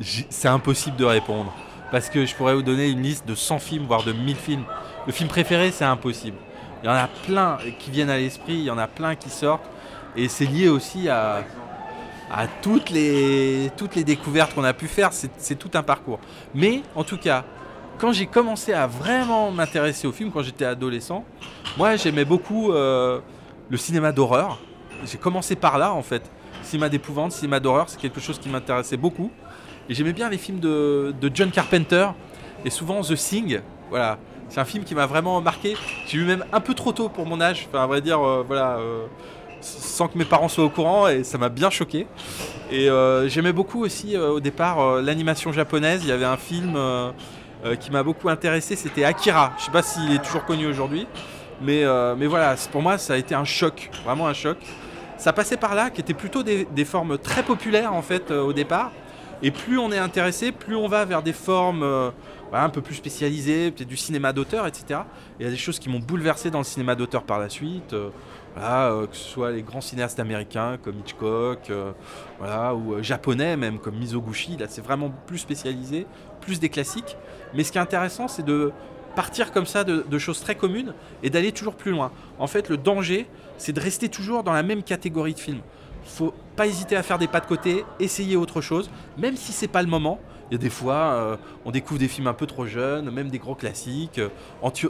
[0.00, 1.52] c'est impossible de répondre.
[1.90, 4.64] Parce que je pourrais vous donner une liste de 100 films, voire de 1000 films.
[5.06, 6.38] Le film préféré, c'est impossible.
[6.82, 9.30] Il y en a plein qui viennent à l'esprit, il y en a plein qui
[9.30, 9.68] sortent.
[10.16, 11.44] Et c'est lié aussi à,
[12.60, 13.70] toutes, les,
[14.04, 15.12] découvertes qu'on a pu faire.
[15.12, 16.18] C'est c'est tout un parcours.
[16.54, 17.44] Mais en tout cas,
[17.98, 21.24] quand j'ai commencé à vraiment m'intéresser au film, quand j'étais adolescent,
[21.78, 23.20] moi j'aimais beaucoup euh,
[23.70, 24.58] le cinéma d'horreur.
[25.04, 26.22] J'ai commencé par là en fait.
[26.62, 29.30] Cinéma d'épouvante, cinéma d'horreur, c'est quelque chose qui m'intéressait beaucoup.
[29.88, 32.08] Et j'aimais bien les films de, de John Carpenter
[32.64, 33.60] et souvent The Thing.
[33.90, 34.18] Voilà,
[34.52, 35.76] c'est un film qui m'a vraiment marqué.
[36.06, 38.44] J'ai vu même un peu trop tôt pour mon âge, enfin à vrai dire, euh,
[38.46, 39.06] voilà, euh,
[39.62, 42.06] sans que mes parents soient au courant et ça m'a bien choqué.
[42.70, 46.02] Et euh, j'aimais beaucoup aussi au départ l'animation japonaise.
[46.02, 46.78] Il y avait un film
[47.80, 49.52] qui m'a beaucoup intéressé, c'était Akira.
[49.58, 51.06] Je sais pas s'il est toujours connu aujourd'hui,
[51.62, 51.84] mais,
[52.18, 54.58] mais voilà, pour moi ça a été un choc, vraiment un choc.
[55.16, 58.90] Ça passait par là, qui étaient plutôt des, formes très populaires en fait au départ.
[59.42, 62.12] Et plus on est intéressé, plus on va vers des formes
[62.60, 65.00] un peu plus spécialisées, peut-être du cinéma d'auteur, etc.
[65.38, 67.92] Il y a des choses qui m'ont bouleversé dans le cinéma d'auteur par la suite.
[67.92, 68.10] euh,
[68.58, 71.92] euh, que ce soit les grands cinéastes américains comme Hitchcock, euh,
[72.72, 74.56] ou japonais même comme Mizoguchi.
[74.56, 76.06] Là, c'est vraiment plus spécialisé,
[76.40, 77.16] plus des classiques.
[77.54, 78.72] Mais ce qui est intéressant, c'est de
[79.16, 82.12] partir comme ça de, de choses très communes et d'aller toujours plus loin.
[82.38, 83.26] En fait, le danger,
[83.58, 85.60] c'est de rester toujours dans la même catégorie de films.
[86.04, 89.68] Faut pas hésiter à faire des pas de côté, essayer autre chose, même si c'est
[89.68, 90.18] pas le moment.
[90.52, 93.30] Il y a des fois, euh, on découvre des films un peu trop jeunes, même
[93.30, 94.18] des gros classiques.
[94.18, 94.28] Euh,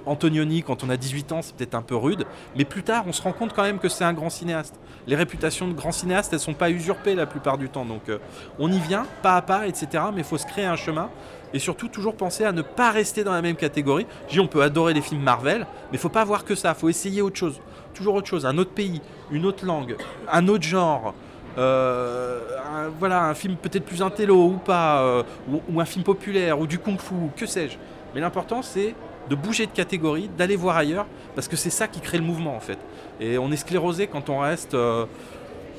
[0.07, 2.25] Antonioni, quand on a 18 ans, c'est peut-être un peu rude,
[2.57, 4.81] mais plus tard, on se rend compte quand même que c'est un grand cinéaste.
[5.07, 7.85] Les réputations de grands cinéastes, elles sont pas usurpées la plupart du temps.
[7.85, 8.19] Donc, euh,
[8.59, 9.87] on y vient, pas à pas, etc.
[10.13, 11.11] Mais il faut se créer un chemin
[11.55, 14.09] et surtout toujours penser à ne pas rester dans la même catégorie.
[14.27, 16.75] Je dis, on peut adorer les films Marvel, mais il faut pas voir que ça.
[16.75, 17.61] Faut essayer autre chose,
[17.95, 19.97] toujours autre chose, un autre pays, une autre langue,
[20.29, 21.15] un autre genre.
[21.59, 22.41] Euh,
[22.73, 25.23] un- voilà, un film peut-être plus intello ou pas, euh,
[25.69, 27.77] ou, un film populaire, ou du kung-fu, que sais-je.
[28.15, 28.95] Mais l'important, c'est
[29.29, 32.57] de bouger de catégorie, d'aller voir ailleurs, parce que c'est ça qui crée le mouvement
[32.57, 32.79] en fait.
[33.21, 35.07] Et on est sclérosé quand on reste euh,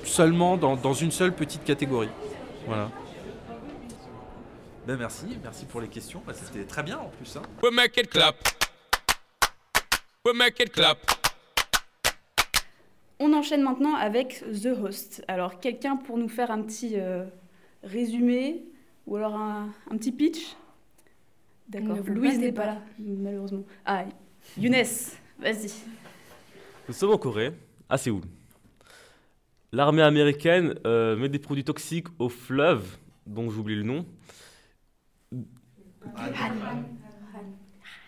[0.03, 2.09] seulement dans, dans une seule petite catégorie.
[2.67, 2.89] Voilà.
[4.87, 6.21] Ben merci, merci pour les questions.
[6.25, 7.35] Bah, C'était très bien en plus.
[7.37, 7.41] hein.
[7.61, 8.35] We make it clap.
[10.25, 10.97] We make it clap.
[13.25, 15.23] On enchaîne maintenant avec The Host.
[15.29, 17.23] Alors, quelqu'un pour nous faire un petit euh,
[17.81, 18.65] résumé
[19.07, 20.57] ou alors un, un petit pitch?
[21.69, 21.99] D'accord.
[22.05, 22.67] Louise n'est pas pas.
[22.73, 23.63] là, malheureusement.
[23.85, 24.03] Ah,
[24.57, 24.73] Younes,
[25.39, 25.71] vas-y.
[26.89, 27.53] Nous sommes en Corée,
[27.87, 28.23] à Séoul.
[29.71, 34.05] L'armée américaine euh, met des produits toxiques au fleuve, dont j'oublie le nom.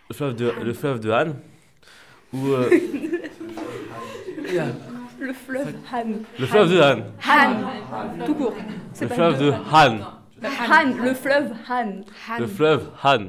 [0.09, 1.35] Le fleuve de, le fleuve de Han.
[2.33, 2.69] Où, euh,
[5.19, 6.03] Le fleuve Han.
[6.39, 6.99] le fleuve de Han.
[7.27, 8.53] Han, tout court.
[8.93, 9.97] C'est Le fleuve de Han.
[10.43, 12.01] Han, le fleuve Han.
[12.39, 13.25] Le fleuve Han.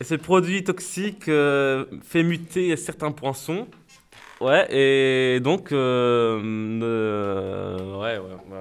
[0.00, 3.66] Et ce produit toxique euh, fait muter certains poissons.
[4.40, 5.70] Ouais, et donc.
[5.70, 6.40] euh,
[6.82, 8.36] euh, ouais, ouais.
[8.50, 8.56] bah,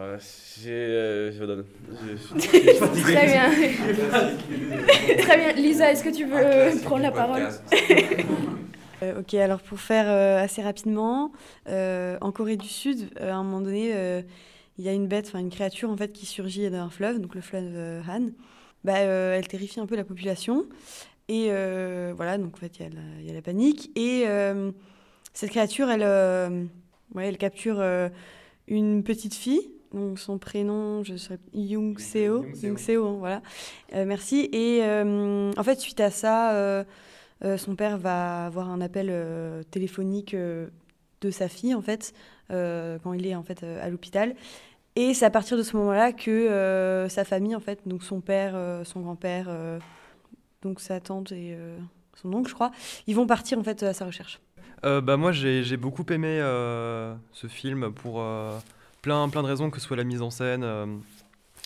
[0.67, 1.65] euh, je donne.
[1.89, 3.01] Je- je suis fatigué.
[3.15, 3.49] Très bien.
[5.17, 5.51] Très bien.
[5.53, 7.47] Lisa, est-ce que tu veux prendre la parole
[9.04, 11.32] Euh, ok, alors pour faire euh, assez rapidement,
[11.68, 13.89] euh, en Corée du Sud, à un moment donné,
[14.78, 17.36] il y a une bête, enfin une créature en fait qui surgit d'un fleuve, donc
[17.36, 18.30] le fleuve Han.
[18.84, 20.66] Bah, elle terrifie un peu la population.
[21.30, 21.50] Et
[22.16, 23.92] voilà, donc en fait, il y, a la- il y a la panique.
[23.96, 24.26] Et
[25.34, 26.04] cette créature, elle,
[27.16, 27.84] ouais, elle capture
[28.68, 29.70] une petite fille.
[29.94, 32.46] Donc son prénom, je serais Young Seo.
[32.63, 33.42] Young Seo, hein, voilà.
[33.94, 34.50] Merci.
[34.52, 36.84] Et en fait, suite à ça,
[37.58, 40.67] son père va avoir un appel euh, téléphonique euh,
[41.21, 42.13] de sa fille, en fait,
[42.51, 44.36] euh, quand il est en fait euh, à l'hôpital.
[44.95, 48.21] Et c'est à partir de ce moment-là que euh, sa famille, en fait, donc son
[48.21, 49.79] père, euh, son grand-père, euh,
[50.62, 51.77] donc sa tante et euh,
[52.15, 52.71] son oncle, je crois,
[53.08, 54.39] ils vont partir en fait à sa recherche.
[54.86, 58.58] Euh, bah moi j'ai j'ai beaucoup aimé euh, ce film pour euh,
[59.01, 60.86] plein, plein de raisons, que ce soit la mise en scène, euh,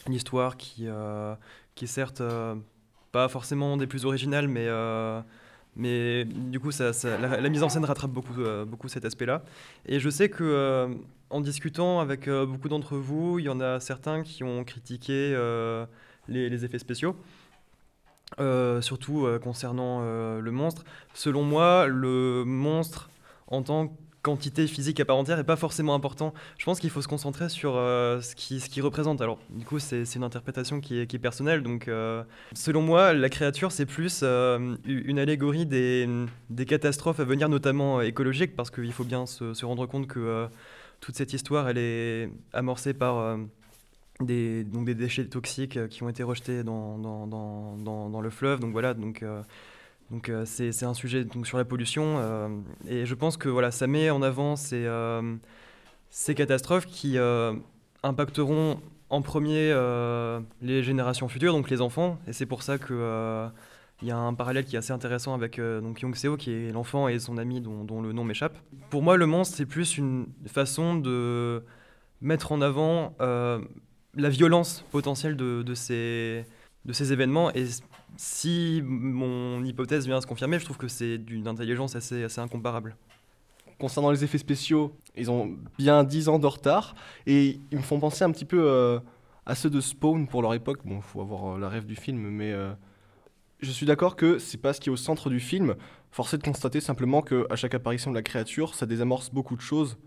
[0.08, 1.34] l'histoire qui, euh,
[1.76, 2.56] qui est certes euh,
[3.12, 5.20] pas forcément des plus originales, mais, euh,
[5.78, 9.44] mais du coup la, mise en scène rattrape beaucoup, euh, beaucoup cet aspect-là.
[9.86, 10.88] Et je sais que euh,
[11.30, 15.14] en discutant avec euh, beaucoup d'entre vous, il y en a certains qui ont critiqué
[15.14, 15.86] euh,
[16.28, 17.16] les, les effets spéciaux.
[18.82, 20.84] Surtout concernant le monstre.
[21.14, 23.10] Selon moi, le monstre
[23.48, 23.96] en tant
[24.28, 26.34] qu'entité physique à part entière n'est pas forcément important.
[26.58, 29.22] Je pense qu'il faut se concentrer sur euh, ce qu'il représente.
[29.22, 31.64] Alors, du coup, c'est une interprétation qui est, qui personnelle.
[31.64, 36.08] Donc, euh, selon moi, la créature, c'est plus euh, une allégorie des,
[36.68, 40.48] catastrophes à venir, notamment écologiques, parce qu'il faut bien se, rendre compte que
[41.00, 43.38] toute cette histoire, elle est amorcée par
[44.20, 48.60] des, donc des déchets toxiques qui ont été rejetés dans, dans, le fleuve.
[48.60, 49.24] Donc voilà, donc,
[50.12, 52.18] donc euh, c'est un sujet donc, sur la pollution.
[52.20, 52.48] euh,
[52.88, 55.36] et je pense que voilà, ça met en avant ces, euh,
[56.10, 57.18] ces catastrophes qui
[58.04, 59.74] impacteront en premier
[60.62, 62.18] les générations futures, donc les enfants.
[62.28, 63.48] Et c'est pour ça que
[64.04, 66.72] il y a un parallèle qui est assez intéressant avec donc Young Seo, qui est
[66.72, 68.58] l'enfant et son ami dont, le nom m'échappe.
[68.90, 71.64] Pour moi, le monstre, c'est plus une façon de
[72.22, 76.46] mettre en avant la violence potentielle de, de ces,
[76.86, 77.52] de ces événements.
[77.54, 77.66] Et
[78.18, 82.42] si mon hypothèse vient à se confirmer, je trouve que c'est d'une intelligence assez, assez
[82.42, 82.98] incomparable.
[83.80, 86.96] Concernant les effets spéciaux, ils ont bien 10 ans de retard
[87.28, 89.00] et ils me font penser un petit peu euh,
[89.46, 90.80] à ceux de Spawn pour leur époque.
[90.84, 92.74] Bon, il faut avoir euh, la rêve du film, mais euh,
[93.60, 95.76] je suis d'accord que c'est pas ce qui est au centre du film.
[96.10, 99.56] Force est de constater simplement que à chaque apparition de la créature, ça désamorce beaucoup
[99.56, 99.98] de choses.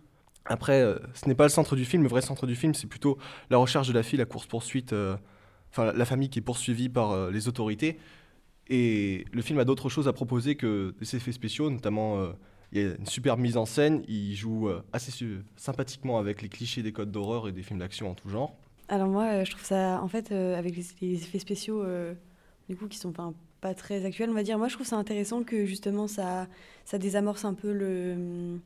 [0.47, 0.83] Après,
[1.15, 2.03] ce n'est pas le centre du film.
[2.03, 3.19] Le vrai centre du film, c'est plutôt
[3.51, 4.95] la recherche de la fille, la course-poursuite,
[5.71, 7.99] enfin la- famille qui est poursuivie par euh, les autorités.
[8.69, 12.33] Et le film a d'autres choses à proposer que des effets spéciaux, notamment euh,
[12.73, 15.13] il y a une superbe mise en scène, il joue euh, assez
[15.57, 18.55] sympathiquement avec les clichés des codes d'horreur et des films d'action en tout genre.
[18.89, 21.85] Alors moi, je trouve ça, en fait, avec les, effets spéciaux,
[22.69, 25.45] du coup, qui sont pas très actuels, on va dire, moi, je trouve ça intéressant
[25.45, 26.49] que justement, ça,
[26.85, 28.59] ça désamorce un peu le...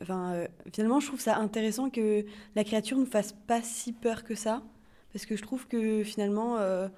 [0.00, 4.34] Enfin, finalement, je trouve ça intéressant que la créature ne fasse pas si peur que
[4.34, 4.62] ça,
[5.14, 6.88] parce que je trouve que finalement, euh,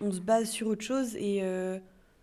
[0.00, 1.80] on se base sur autre chose et euh,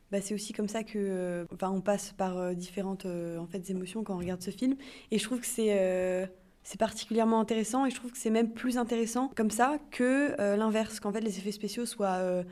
[0.10, 4.04] bah, c'est aussi comme ça que, euh, enfin, on passe par différentes en fait émotions
[4.04, 4.78] quand on regarde ce film.
[5.12, 6.32] Et je trouve que c'est
[6.64, 11.00] c'est particulièrement intéressant et je trouve que c'est même plus intéressant comme ça que l'inverse,
[11.02, 12.44] qu'en fait les effets spéciaux soient,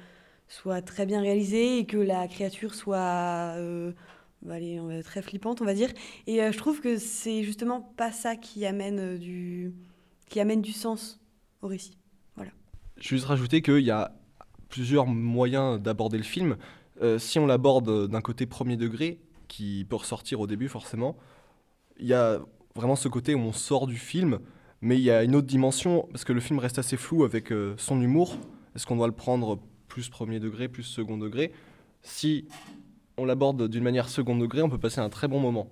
[0.49, 3.55] soient très bien réalisés et que la créature soit
[4.41, 5.93] bah, allez, très flippante, on va dire.
[6.27, 9.73] Et je trouve que c'est justement pas ça qui amène, du,
[10.27, 11.21] qui amène du sens
[11.61, 11.99] au récit.
[12.99, 14.11] Je vais juste rajouter qu'il y a
[14.67, 16.57] plusieurs moyens d'aborder le film.
[17.01, 21.17] Euh, si on l'aborde d'un côté premier degré, qui peut ressortir au début forcément,
[21.97, 22.39] il y a
[22.75, 24.39] vraiment ce côté où on sort du film,
[24.81, 27.51] mais il y a une autre dimension, parce que le film reste assez flou avec
[27.51, 28.37] euh, son humour.
[28.75, 31.51] Est-ce qu'on doit le prendre plus premier degré, plus second degré?
[32.01, 32.47] Si
[33.17, 35.69] on l'aborde d'une manière second degré, on peut passer un très bon moment.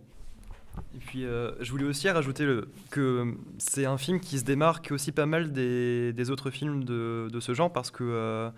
[0.96, 2.46] Et puis, euh, je voulais aussi rajouter
[2.90, 7.28] que c'est un film qui se démarque aussi pas mal des, des autres films de,
[7.32, 8.50] de ce genre parce que, euh,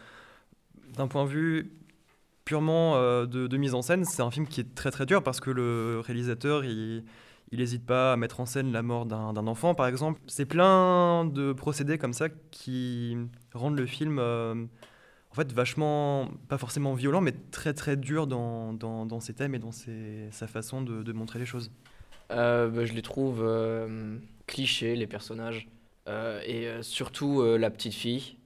[0.96, 1.72] d'un point de vue
[2.46, 5.40] purement euh, de, mise en scène, c'est un film qui est très très dur parce
[5.40, 7.04] que le réalisateur, il
[7.52, 10.20] n'hésite pas à mettre en scène la mort d'un enfant, par exemple.
[10.28, 13.18] C'est plein de procédés comme ça qui
[13.54, 14.20] rendent le film
[15.32, 19.54] en fait vachement, pas forcément violent, mais très très dur dans, dans, dans ses thèmes
[19.54, 21.72] et dans ses- sa façon de, de montrer les choses.
[22.32, 25.68] Euh, bah, je les trouve euh, clichés, les personnages.
[26.08, 28.38] Euh, et surtout la petite fille,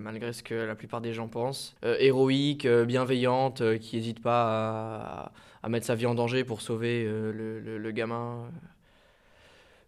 [0.00, 1.74] malgré ce que la plupart des gens pensent.
[1.82, 8.48] Héroïque, bienveillante, qui n'hésite pas à, mettre sa vie en danger pour sauver le, gamin.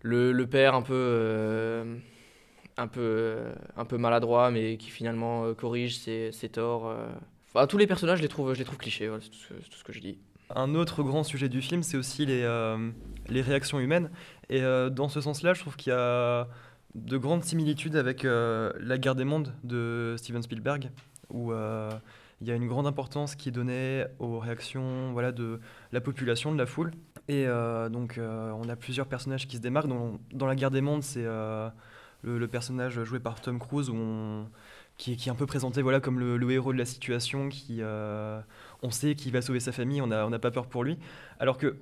[0.02, 1.84] Le, père un peu,
[2.76, 3.36] un, peu,
[3.76, 6.92] un peu maladroit, mais qui finalement corrige ses, torts.
[7.54, 9.92] Enfin, tous les personnages, je les trouve, je les trouve clichés, c'est tout ce que
[9.92, 10.18] je dis.
[10.54, 12.90] Un autre grand sujet du film, c'est aussi les, euh,
[13.28, 14.10] réactions humaines.
[14.48, 16.48] Et euh, dans ce sens-là, je trouve qu'il y a
[16.96, 20.90] de grandes similitudes avec euh, La guerre des mondes de Steven Spielberg,
[21.32, 25.60] où il y a une grande importance qui est donnée aux réactions voilà, de
[25.92, 26.92] la population, de la foule.
[27.28, 29.88] Et donc, on a plusieurs personnages qui se démarquent.
[30.32, 33.92] Dans, La guerre des mondes, c'est le, personnage joué par Tom Cruise,
[34.96, 37.82] qui, est- un peu présenté voilà, comme le, le héros de la situation, qui,
[38.82, 40.98] on sait qu'il va sauver sa famille, on n'a pas peur pour lui.
[41.38, 41.76] Alors que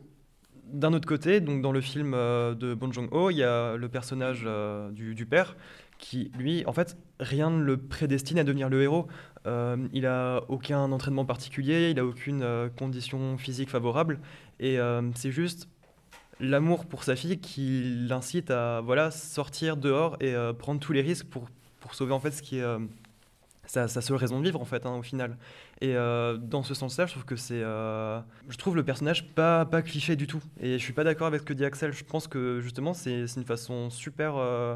[0.73, 3.89] d'un autre côté, donc dans le film euh, de Bong Joon-ho, il y a le
[3.89, 5.57] personnage euh, du, père
[5.99, 9.07] qui, lui, en fait, rien ne le prédestine à devenir le héros.
[9.47, 12.45] Euh, il a aucun entraînement particulier, il a aucune
[12.77, 14.21] condition physique favorable,
[14.61, 14.79] et
[15.15, 15.69] c'est juste
[16.41, 21.27] l'amour pour sa fille qui l'incite à voilà sortir dehors et prendre tous les risques
[21.27, 21.49] pour,
[21.81, 22.65] pour sauver en fait ce qui est
[23.69, 25.37] sa, sa seule raison de vivre en fait hein, au final.
[25.81, 29.65] Et euh, dans ce sens-là, je trouve que c'est, euh, je trouve le personnage pas
[29.65, 30.43] pas cliché du tout.
[30.61, 31.93] Et je suis pas d'accord avec ce que dit Axel.
[31.93, 34.75] Je pense que justement c'est c'est une façon super euh,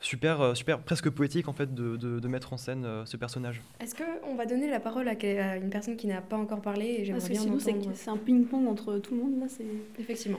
[0.00, 3.60] super super presque poétique en fait de, de- de mettre en scène euh, ce personnage.
[3.80, 7.04] Est-ce qu'on va donner la parole à, une personne qui n'a pas encore parlé et
[7.04, 9.40] j'aimerais Parce que bien sinon, c'est entendre- c'est un ping-pong entre tout le monde.
[9.40, 9.66] Là, c'est
[9.98, 10.38] Effectivement.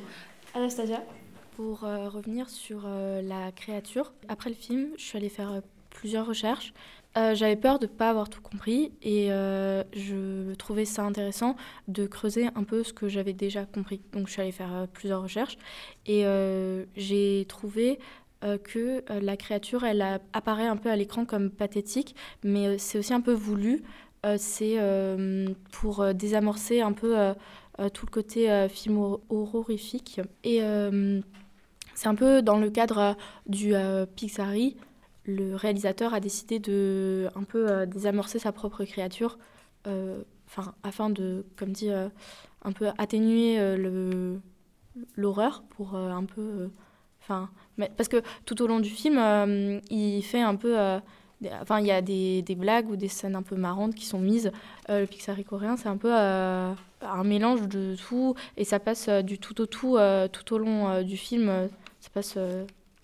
[0.56, 1.04] Anastasia
[1.58, 5.60] Pour euh, revenir sur euh, la créature, après le film, je suis allée faire euh,
[5.90, 6.74] plusieurs recherches.
[7.20, 11.56] Euh, J'avais peur de ne pas avoir tout compris et euh, je trouvais ça intéressant
[11.90, 14.00] de creuser un peu ce que j'avais déjà compris.
[14.14, 15.58] Donc je suis allée faire euh, plusieurs recherches
[16.06, 16.24] et
[16.96, 18.00] j'ai trouvé
[18.64, 20.02] que la créature, elle
[20.32, 23.84] apparaît un peu à l'écran comme pathétique, mais c'est aussi un peu voulu.
[24.38, 24.78] C'est
[25.72, 27.16] pour désamorcer un peu
[27.94, 30.22] tout le côté film hor- horrifique.
[30.46, 30.62] Et
[31.96, 33.74] c'est un peu dans le cadre du
[34.16, 34.78] Pixari,
[35.26, 39.38] le réalisateur a décidé de un peu euh, désamorcer sa propre créature,
[39.88, 42.10] euh, enfin afin de, comme dit, euh,
[42.64, 44.40] un peu atténuer le
[45.16, 46.70] l'horreur pour un peu,
[47.22, 47.50] enfin,
[47.96, 49.18] parce que tout au long du film,
[49.90, 50.76] il fait un peu
[51.62, 54.20] Enfin, il y a des, des blagues ou des scènes un peu marrantes qui sont
[54.20, 54.52] mises.
[54.90, 59.62] Le Pixar coréen, c'est un peu un mélange de tout et ça passe du tout
[59.62, 59.98] au tout
[60.34, 61.70] tout au long du film.
[62.02, 62.38] ça passe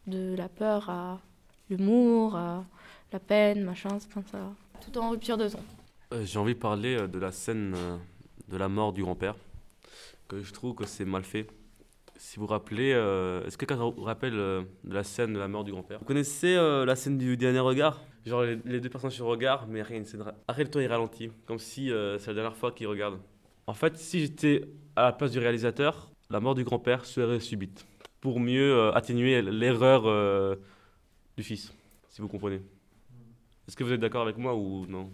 [0.07, 1.21] de la peur à
[1.69, 2.63] l'humour, à
[3.11, 4.51] la peine, machin, c'est- ça,
[4.81, 5.59] tout en rupture de ton.
[6.13, 7.97] Euh, J'ai envie de parler euh, de la scène euh,
[8.47, 9.35] de la mort du grand-père,
[10.27, 11.47] que je trouve que c'est mal fait.
[12.17, 15.39] Si vous vous rappelez, euh, est-ce que quelqu'un vous rappelle euh, de la scène de
[15.39, 15.99] la mort du grand-père?
[15.99, 18.01] Vous connaissez euh, la scène du dernier regard?
[18.25, 21.29] Genre les, les deux personnes se regardent, mais rien, c'est Après le temps il ralentit,
[21.45, 23.19] comme si euh, c'est la dernière fois qu'ils regardent.
[23.67, 24.63] En fait, si j'étais
[24.95, 27.85] à la place du réalisateur, la mort du grand-père serait subite,
[28.21, 30.55] pour mieux euh, atténuer l'erreur euh,
[31.37, 31.73] du fils,
[32.09, 32.61] si vous comprenez.
[33.67, 35.09] Est-ce que vous êtes d'accord avec moi ou non?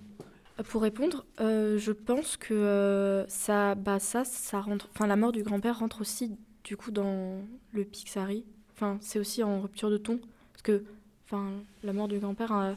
[0.70, 4.90] Pour répondre, euh, je pense que euh, ça, bah ça, ça rentre.
[4.94, 8.46] Enfin, la mort du grand-père rentre aussi du coup dans le Pixari.
[8.74, 10.20] Enfin, c'est aussi en rupture de ton,
[10.52, 10.84] parce que,
[11.26, 11.52] enfin,
[11.84, 12.74] la mort du grand-père, euh,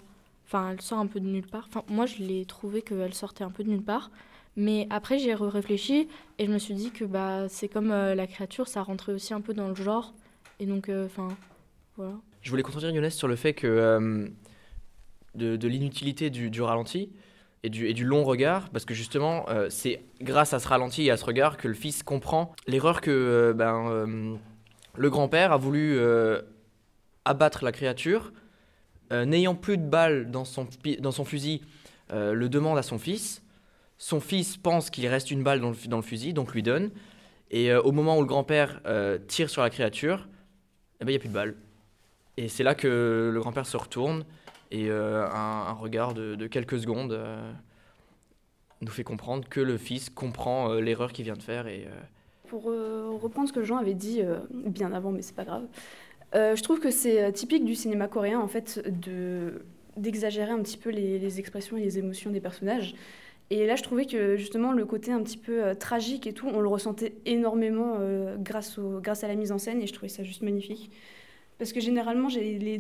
[0.52, 1.66] elle sort un peu de nulle part.
[1.68, 4.10] Enfin, moi, je l'ai trouvé qu'elle sortait un peu de nulle part.
[4.56, 8.28] Mais après, j'ai réfléchi et je me suis dit que bah c'est comme euh, la
[8.28, 10.14] créature, ça rentrait aussi un peu dans le genre.
[10.60, 11.28] Et donc, euh, enfin,
[11.96, 12.14] voilà.
[12.44, 14.28] Je voulais contredire Younes sur le fait que euh,
[15.34, 17.10] de, l'inutilité du, ralenti
[17.62, 21.16] et du, long regard, parce que justement, euh, c'est grâce à ce ralenti et à
[21.16, 24.38] ce regard que le fils comprend l'erreur que euh, ben,
[24.94, 25.98] le grand-père a voulu
[27.24, 28.34] abattre la créature,
[29.10, 30.66] n'ayant plus de balles dans son,
[31.24, 31.62] fusil,
[32.12, 33.42] le demande à son fils.
[33.96, 36.90] Son fils pense qu'il reste une balle dans le, fusil, donc lui donne.
[37.50, 38.82] Et au moment où le grand-père
[39.28, 40.28] tire sur la créature,
[41.00, 41.54] eh ben, il n'y a plus de balles.
[42.36, 44.24] Et c'est là que le grand-père se retourne
[44.70, 47.52] et euh, un, regard de, quelques secondes euh,
[48.80, 51.66] nous fait comprendre que le fils comprend euh, l'erreur qu'il vient de faire.
[52.48, 55.64] Pour reprendre ce que Jean avait dit bien avant, mais c'est pas grave,
[56.34, 59.64] je trouve que c'est typique du cinéma coréen en fait de
[59.96, 62.94] d'exagérer un petit peu les, expressions et les émotions des personnages.
[63.50, 66.60] Et là, je trouvais que justement le côté un petit peu tragique et tout, on
[66.60, 67.98] le ressentait énormément
[68.38, 68.78] grâce
[69.24, 70.90] à la mise en scène et je trouvais ça juste magnifique.
[71.58, 72.28] Parce que généralement,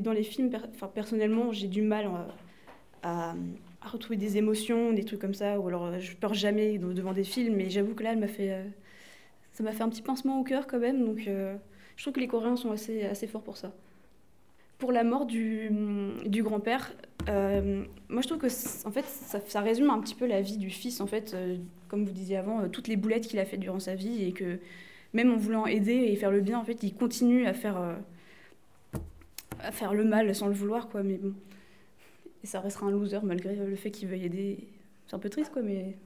[0.00, 0.50] dans les films,
[0.94, 2.18] personnellement, j'ai du mal euh,
[3.02, 3.34] à,
[3.84, 7.12] retrouver des émotions, des trucs comme ça, ou alors euh, je pleure jamais de- devant
[7.12, 8.64] des films, mais j'avoue que là, elle m'a fait, euh,
[9.52, 12.26] ça m'a fait un petit pincement au cœur quand même, donc je trouve que les
[12.26, 13.72] Coréens sont assez, assez forts pour ça.
[14.78, 15.70] Pour la mort du,
[16.26, 16.92] grand-père,
[17.28, 18.48] moi je trouve que
[18.86, 21.36] en fait ça, ça résume un petit peu la vie du fils en fait,
[21.88, 24.58] comme vous disiez avant, toutes les boulettes qu'il a fait durant sa vie et que
[25.12, 27.96] même en voulant aider et faire le bien, en fait, il continue à faire
[29.60, 31.34] à faire le mal sans le vouloir quoi, mais bon.
[32.42, 34.68] Et ça restera un loser malgré le fait qu'il veuille aider.
[35.06, 35.96] C'est un peu triste quoi, mais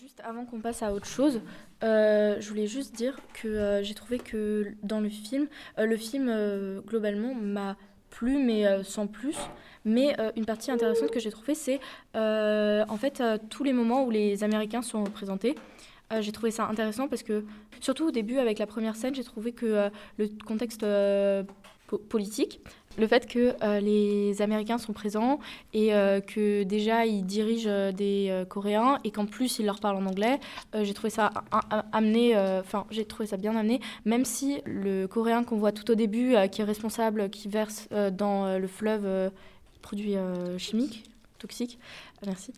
[0.00, 1.40] Juste avant qu'on passe à autre chose,
[1.82, 5.96] euh, je voulais juste dire que euh, j'ai trouvé que dans le film, euh, le
[5.96, 7.76] film euh, globalement m'a
[8.10, 9.36] plu, mais euh, sans plus.
[9.84, 11.80] Mais euh, une partie intéressante que j'ai trouvée, c'est
[12.14, 15.54] euh, en fait euh, tous les moments où les Américains sont représentés.
[16.12, 17.44] Euh, j'ai trouvé ça intéressant parce que,
[17.80, 21.42] surtout au début, avec la première scène, j'ai trouvé que euh, le contexte euh,
[21.88, 22.60] po- politique,
[22.98, 25.38] le fait que euh, les Américains sont présents
[25.72, 29.96] et euh, que déjà ils dirigent euh, des Coréens et qu'en plus ils leur parlent
[29.96, 30.40] en anglais,
[30.82, 31.30] j'ai trouvé ça
[31.92, 35.94] amené, enfin j'ai trouvé ça bien amené, même si le Coréen qu'on voit tout au
[35.94, 39.30] début, qui est responsable, qui verse dans le fleuve,
[39.82, 40.16] produits
[40.58, 41.04] chimiques,
[41.38, 41.78] toxiques.
[42.24, 42.52] Merci.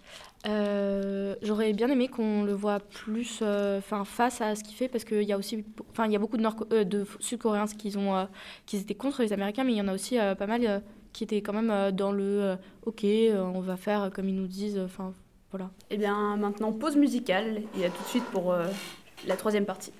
[0.47, 5.05] Euh, J'aurais bien aimé qu'on le voit plus euh, face à ce qu'il fait parce
[5.05, 5.65] qu'il y a aussi
[6.09, 8.29] y a beaucoup de, euh, Sud-Coréens qui, ont,
[8.67, 10.83] qui étaient contre les Américains, mais il y en a aussi pas mal
[11.13, 14.79] qui étaient quand même dans le OK, on va faire comme ils nous disent.
[14.79, 15.13] Enfin,
[15.51, 15.71] voilà.
[15.91, 18.55] Eh bien, maintenant, pause musicale et à tout de suite pour
[19.27, 19.93] la troisième partie.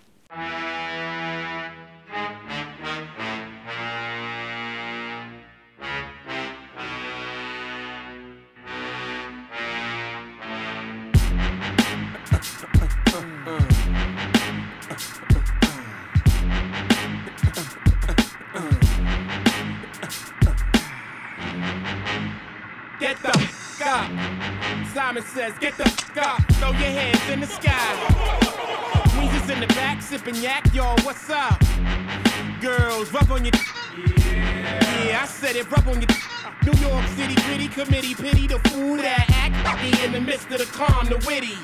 [23.09, 24.87] Get the f up.
[24.93, 26.53] Simon says, get the f up.
[26.57, 27.73] Throw your hands in the sky.
[29.17, 30.67] Weezer's in the back, sipping yak.
[30.75, 31.59] Yo, what's up?
[32.61, 33.55] Girls, rub on your.
[33.97, 35.07] Yeah.
[35.07, 36.11] Yeah, I said it, rub on your.
[36.67, 40.59] New York City gritty committee, pity the fool that act be in the midst of
[40.59, 41.57] the calm, the witty.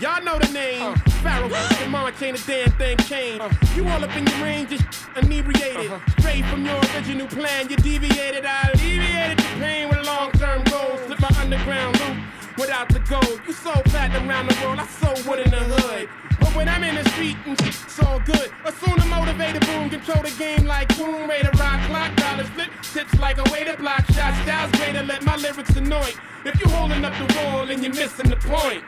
[0.00, 0.82] Y'all know the name.
[0.82, 0.94] Uh.
[1.20, 1.48] Pharaoh,
[1.80, 3.40] your mama chain a damn thing chain.
[3.40, 3.52] Uh.
[3.74, 5.90] You all up in your range, just inebriated.
[5.90, 6.20] Uh-huh.
[6.20, 8.44] Straight from your original plan, you deviated.
[8.44, 11.00] I alleviated the pain with long term goals.
[11.06, 12.16] Slip my underground loop
[12.58, 13.40] without the gold.
[13.46, 16.08] You sold platinum around the world, I sold wood in the hood.
[16.40, 18.50] But when I'm in the street, and it's all good.
[18.64, 21.28] Assume the motivated boom, control the game like boom.
[21.28, 24.38] Rate a rock clock, dollars flip, tips like a way to block shots.
[24.42, 26.10] Styles greater, let my lyrics annoy.
[26.44, 28.84] If you holding up the wall and you're missing the point.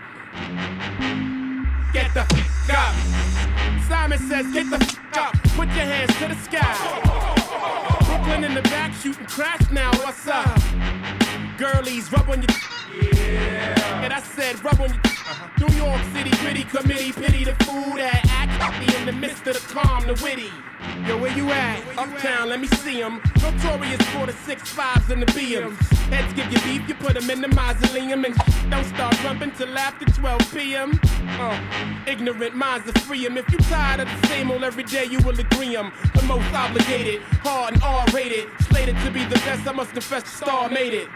[1.92, 3.65] Get the f up.
[3.88, 5.32] Simon says, get the f up.
[5.54, 6.74] Put your hands to the sky.
[8.06, 9.90] Brooklyn in the back shooting crash now.
[9.98, 10.58] What's up?
[11.56, 12.50] Girlies, rub on your.
[13.14, 14.02] Yeah.
[14.02, 14.98] And I said, rub on your.
[14.98, 15.66] Uh-huh.
[15.66, 18.46] New York City gritty committee, pity the fool that act
[18.80, 20.50] be in the midst of the calm, the witty.
[21.06, 21.82] Yo, where you at?
[21.98, 23.20] Uptown, let me see 'em.
[23.42, 25.76] Notorious for the six fives and the BMs.
[26.10, 28.34] Heads give you beef, you put 'em in the mausoleum and
[28.70, 30.98] don't start rumping till after 12 p.m.
[31.40, 31.58] Uh,
[32.06, 33.36] ignorant minds are free 'em.
[33.36, 35.92] If you tired of the same old every day, you will agree agree 'em.
[36.14, 39.66] The most obligated, hard and R-rated, slated to be the best.
[39.66, 41.08] I must confess, the star made it.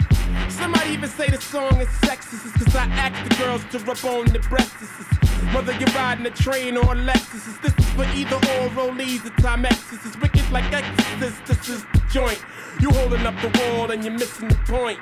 [0.48, 4.26] Somebody even say the song is sexist, cause I ask the girls to rub on
[4.26, 5.19] the breasts.
[5.54, 9.30] Whether you're riding a train or a Lexus, this is for either or rollies or
[9.42, 10.06] Timexes.
[10.06, 12.42] It's wicked like Exorcist, this is the joint.
[12.80, 14.98] You holding up the wall and you're missing the point.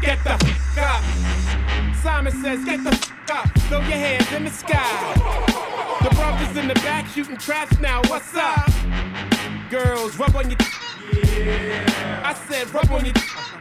[0.00, 1.94] Get the f up.
[1.96, 3.58] Simon says, get the f up.
[3.68, 5.14] Throw your hands in the sky.
[6.02, 8.00] The brothers in the back shooting traps now.
[8.06, 8.70] What's up?
[9.70, 10.58] Girls, rub on your.
[11.12, 12.22] Yeah.
[12.24, 13.14] I said, rub on your.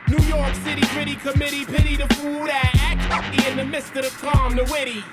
[0.07, 4.09] New York City gritty committee, pity the fool that act in the midst of the
[4.09, 5.03] calm, the witty.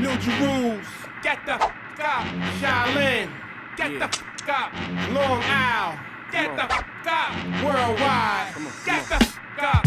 [0.00, 0.82] New Jerusalem,
[1.22, 1.62] get the f
[2.00, 2.26] up.
[2.60, 3.30] Shaolin,
[3.76, 4.72] get the f up.
[5.12, 5.98] Long Isle,
[6.32, 7.32] get the f up.
[7.64, 9.86] Worldwide, get the f up.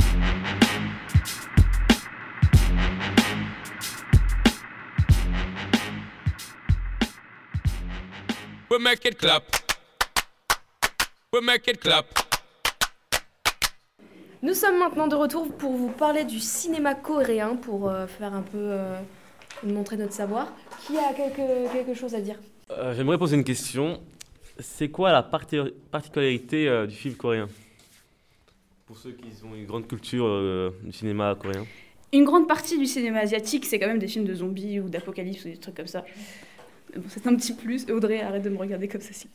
[8.69, 9.43] We make it clap.
[11.33, 12.20] We make it clap.
[14.43, 18.41] Nous sommes maintenant de retour pour vous parler du cinéma coréen, pour euh, faire un
[18.41, 18.97] peu euh,
[19.63, 20.51] montrer notre savoir.
[20.85, 22.39] Qui a quelque, quelque chose à dire?
[22.71, 23.99] Euh, J'aimerais poser une question.
[24.59, 25.59] C'est quoi la parti-
[25.91, 27.47] particularité euh, du film coréen?
[28.87, 31.65] Pour ceux qui ont une grande culture euh, du cinéma coréen.
[32.11, 35.45] Une grande partie du cinéma asiatique, c'est quand même des films de zombies ou d'apocalypse
[35.45, 36.03] ou des trucs comme ça.
[37.07, 37.89] C'est un petit plus.
[37.89, 39.29] Audrey, arrête de me regarder comme ça, s'il.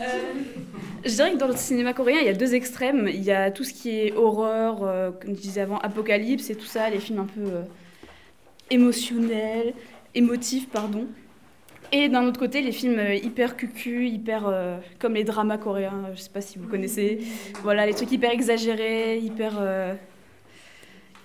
[0.00, 0.32] Euh,
[1.04, 3.08] je dirais que dans le cinéma coréen, il y a deux extrêmes.
[3.08, 6.56] Il y a tout ce qui est horreur, euh, comme je disais avant, apocalypse et
[6.56, 7.62] tout ça, les films un peu euh,
[8.70, 9.72] émotionnels,
[10.14, 11.06] émotifs, pardon.
[11.92, 14.52] Et d'un autre côté, les films hyper cucu, hyper
[14.98, 17.20] comme les dramas coréens, je sais pas si vous connaissez.
[17.62, 19.62] Voilà, les trucs hyper exagérés, hyper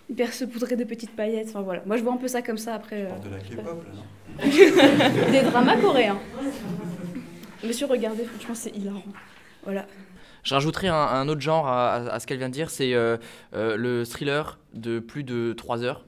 [0.10, 1.48] hyper saupoudrés de petites paillettes.
[1.50, 3.04] Enfin voilà, moi je vois un peu ça comme ça après.
[3.06, 4.46] euh, De la K-pop, là,
[5.32, 6.18] Des dramas coréens.
[7.64, 9.04] Monsieur, regardez, franchement, c'est hilarant.
[9.64, 9.86] Voilà.
[10.44, 12.94] Je rajouterais un, un autre genre à, à- à ce qu'elle vient de dire, c'est
[12.94, 13.18] euh,
[13.54, 16.06] euh, le thriller de plus de 3 heures,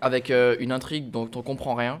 [0.00, 2.00] avec euh, une intrigue dont on comprend rien.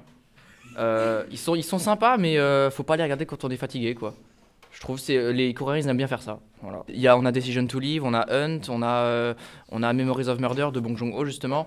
[0.76, 3.56] Euh, ils, sont, ils sont sympas, mais euh, faut pas les regarder quand on est
[3.56, 4.14] fatigué, quoi.
[4.74, 6.40] Je trouve que euh, les Coréens, ils aiment bien faire ça.
[6.60, 6.82] Voilà.
[6.88, 9.34] Il y a, on a Decision to Live, on a Hunt, on a, euh,
[9.70, 11.66] on a Memories of Murder de Bong Joon-ho, justement.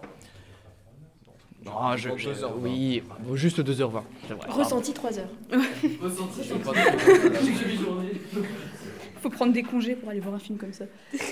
[1.65, 2.29] Non, je, je-
[2.61, 3.01] oui,
[3.33, 4.01] juste 2h20.
[4.27, 4.47] c'est vrai.
[4.49, 5.29] Ressenti 3 heures.
[9.21, 10.85] Faut prendre des congés pour aller voir un film comme ça.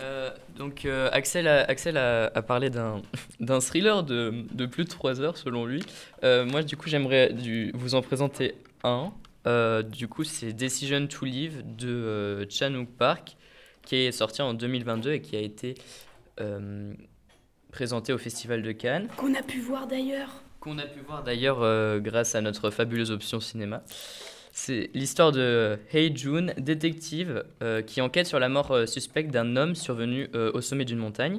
[0.00, 3.00] Euh, Donc euh, Axel, a, Axel a, a parlé d'un
[3.60, 5.82] thriller de, de plus de 3 heures selon lui.
[6.24, 7.32] Euh, moi du coup j'aimerais
[7.74, 9.12] vous en présenter un.
[9.46, 13.36] Euh, du coup c'est Decision to Live de Chan-wook Park
[13.86, 15.74] qui est sorti en 2022 et qui a été
[17.70, 19.08] présenté au Festival de Cannes.
[19.16, 20.42] Qu'on a pu voir d'ailleurs.
[20.60, 21.60] Qu'on a pu voir d'ailleurs
[22.00, 23.82] grâce à notre fabuleuse option cinéma.
[24.60, 29.54] C'est l'histoire de Hei Jun, détective, euh, qui enquête sur la mort euh, suspecte d'un
[29.54, 31.38] homme survenu euh, au sommet d'une montagne.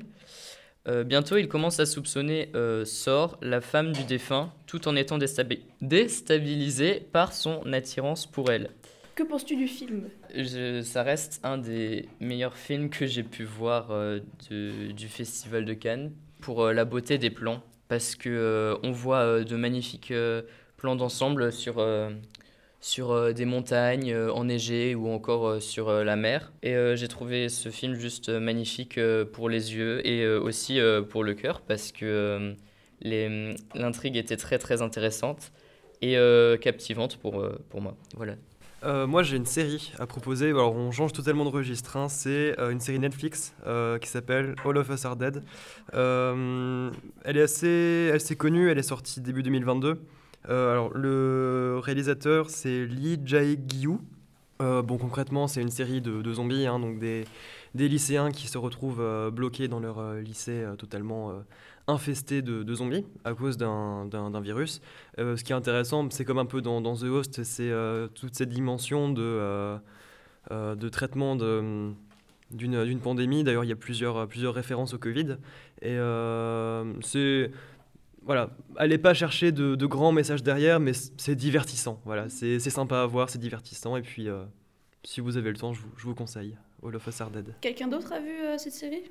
[1.05, 2.49] Bientôt, il commence à soupçonner
[2.83, 8.71] Sor, la femme du défunt, tout en étant déstabi- déstabilisé par son attirance pour elle.
[9.13, 10.09] Que penses-tu du film?
[10.33, 15.73] Je- ça reste un des meilleurs films que j'ai pu voir de- du Festival de
[15.75, 16.11] Cannes
[16.41, 20.13] pour la beauté des plans parce que on voit de magnifiques
[20.77, 21.85] plans d'ensemble sur
[22.81, 27.49] sur euh, des montagnes euh, enneigées ou encore euh, sur la mer et j'ai trouvé
[27.49, 28.99] ce film juste magnifique
[29.33, 32.53] pour les yeux et aussi pour le cœur parce que
[33.01, 35.51] les- l'intrigue était très très intéressante
[36.01, 36.15] et
[36.61, 38.35] captivante pour, pour moi voilà
[39.07, 40.51] moi, j'ai une série à proposer.
[40.51, 41.97] Alors, on change totalement de registre.
[41.97, 42.07] hein.
[42.07, 43.53] C'est une série Netflix
[44.01, 45.43] qui s'appelle All of Us Are Dead.
[45.91, 48.69] Elle est assez, assez connue.
[48.71, 49.99] Elle est sortie début 2022.
[50.47, 53.97] Euh, alors, le réalisateur, c'est Lee Jae-gyu.
[54.61, 57.25] Euh, bon, concrètement, c'est une série de, zombies, hein, donc des,
[57.75, 61.33] lycéens qui se retrouvent euh, bloqués dans leur lycée totalement
[61.87, 64.81] infesté de, zombies à cause d'un virus.
[65.17, 67.71] Ce qui est intéressant, c'est comme un peu dans, The Host, c'est
[68.15, 69.79] toute cette dimension de,
[70.91, 73.43] traitement d'une pandémie.
[73.43, 75.37] D'ailleurs, il y a plusieurs, plusieurs références au Covid.
[75.81, 75.97] Et
[77.01, 77.51] c'est.
[78.23, 81.99] Voilà, allez pas chercher de, de grands messages derrière, mais c'est divertissant.
[82.05, 83.95] Voilà, c'est c'est sympa à voir, c'est divertissant.
[83.95, 84.43] Et puis, euh,
[85.03, 87.53] si vous avez le temps, je vous, je vous conseille All of Us Are Dead.
[87.61, 89.03] Quelqu'un d'autre a vu euh, cette série?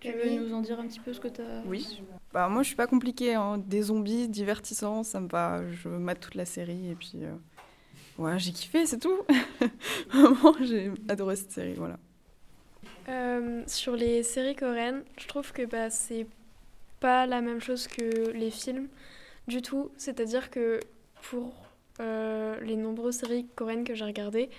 [0.00, 2.02] Tu veux nous en dire un petit peu ce que tu as Oui.
[2.32, 3.34] Bah, moi, je suis pas compliquée.
[3.34, 3.58] hein.
[3.58, 5.62] Des zombies divertissants, ça me va.
[5.70, 7.12] Je mate toute la série et puis.
[7.16, 7.34] euh,
[8.18, 9.18] Ouais, j'ai kiffé, c'est tout.
[10.10, 11.98] Vraiment, j'ai adoré cette série, voilà.
[13.08, 16.26] Euh, sur les séries coréennes, je trouve que bah, c'est
[17.00, 18.88] pas la même chose que les films
[19.48, 19.90] du tout.
[19.96, 20.80] C'est-à-dire que
[21.22, 21.52] pour
[22.00, 24.50] euh, les nombreuses séries coréennes que j'ai regardées,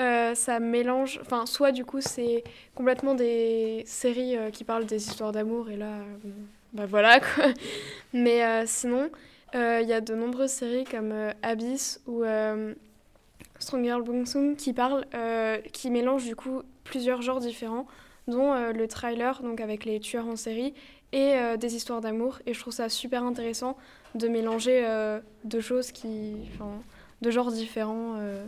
[0.00, 1.20] euh, ça mélange.
[1.22, 2.42] Enfin, soit du coup, c'est
[2.74, 6.32] complètement des séries euh, qui parlent des histoires d'amour, et là, bon,
[6.72, 7.46] bah voilà quoi.
[8.12, 9.10] Mais sinon,
[9.54, 12.24] il y a de nombreuses séries comme Abyss ou.
[13.58, 14.24] Strong Girl Bong
[14.56, 17.86] qui parle, euh, qui mélange du coup plusieurs genres différents,
[18.26, 20.74] dont le trailer, donc avec les tueurs en série,
[21.14, 22.40] et euh, des histoires d'amour.
[22.44, 23.78] Et je trouve ça super intéressant
[24.16, 26.72] de mélanger euh, deux choses qui, enfin,
[27.22, 28.16] deux genres différents.
[28.18, 28.44] euh,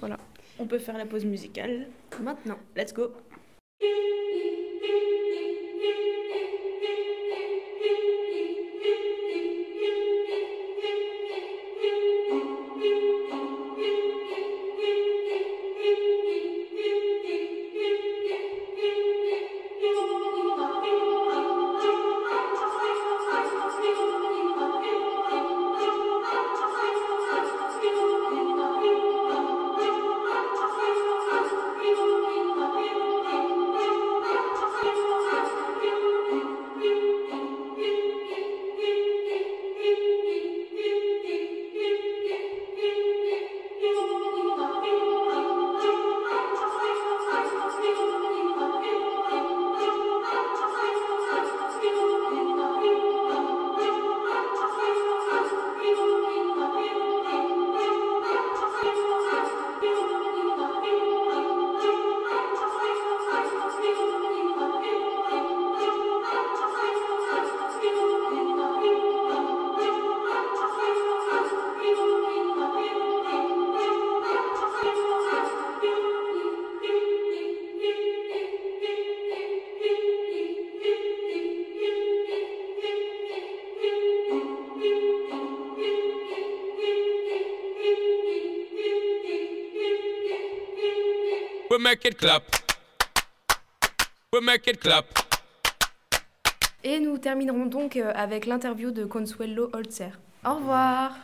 [0.00, 0.18] voilà.
[0.58, 1.86] On peut faire la pause musicale
[2.20, 2.58] maintenant.
[2.76, 3.12] Let's go.
[91.98, 92.42] Make it clap.
[94.32, 95.04] We make it clap.
[96.84, 100.12] Et nous terminerons donc euh, avec l'interview de Consuelo Holzer.
[100.46, 101.16] Au revoir.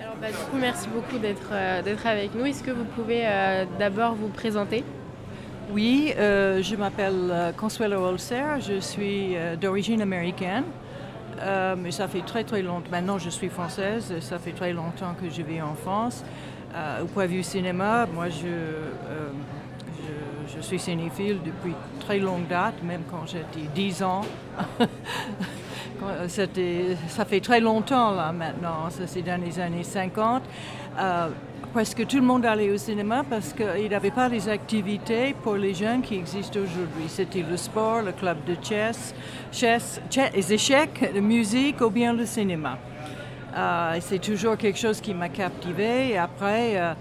[0.00, 2.46] Alors, bah, du coup, merci beaucoup d'être euh, d'être avec nous.
[2.46, 4.82] Est-ce que vous pouvez euh, d'abord vous présenter?
[5.70, 10.64] Oui, euh, je m'appelle Consuelo Holzer, je suis euh, d'origine américaine,
[11.40, 15.14] euh, mais ça fait très très longtemps, maintenant je suis française, ça fait très longtemps
[15.20, 16.24] que je vis en France.
[17.02, 19.28] Au point de vue cinéma, moi je euh,
[20.56, 24.22] je suis cinéphile depuis très longue date, même quand j'étais 10 ans.
[27.08, 30.42] Ça fait très longtemps là maintenant, c'est dans les années 50.
[30.98, 31.28] Euh,
[31.72, 35.56] presque tout le monde allait au cinéma parce qu'il n'y avait pas les activités pour
[35.56, 37.08] les jeunes qui existent aujourd'hui.
[37.08, 39.12] C'était le sport, le club de chess-
[40.34, 42.78] les échecs, la musique ou bien le cinéma.
[43.58, 46.16] Euh, c'est toujours quelque chose qui m'a captivée.
[46.16, 46.94] Après, euh,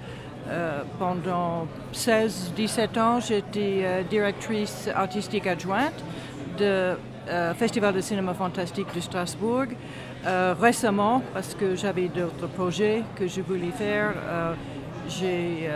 [0.49, 6.03] euh, pendant 16-17 ans, j'étais directrice artistique adjointe
[6.57, 6.95] de
[7.57, 9.65] Festival de cinéma fantastique de Strasbourg.
[10.61, 14.13] Récemment, parce que j'avais d'autres projets que je voulais faire,
[15.09, 15.69] j'ai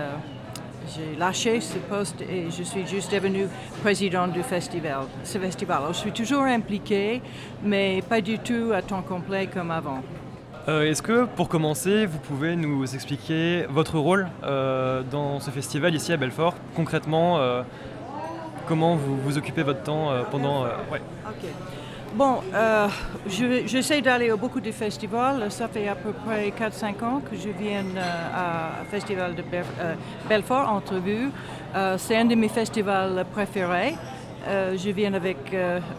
[1.19, 3.47] lâché ce poste et je suis juste devenue
[3.81, 5.07] présidente du festival.
[5.25, 5.81] Ce festival.
[5.89, 7.21] Je suis toujours impliquée,
[7.61, 10.01] mais pas du tout à temps complet comme avant.
[10.67, 15.95] Euh, Est-ce que, pour commencer, vous pouvez nous expliquer votre rôle euh, dans ce festival
[15.95, 16.53] ici à Belfort?
[16.75, 17.63] Concrètement, euh,
[18.67, 20.63] comment vous vous occupez votre temps pendant...
[20.63, 21.01] ouais.
[21.27, 21.49] Ok.
[22.13, 22.41] Bon,
[23.25, 25.49] je- j'essaie d'aller à beaucoup de festivals.
[25.49, 27.85] Ça fait à peu près 4-5 ans que je viens
[28.35, 29.63] à Festival de Bel-
[30.27, 31.29] Belfort, Entrevue.
[31.97, 33.95] C'est un de mes festivals préférés.
[34.45, 35.37] Je viens avec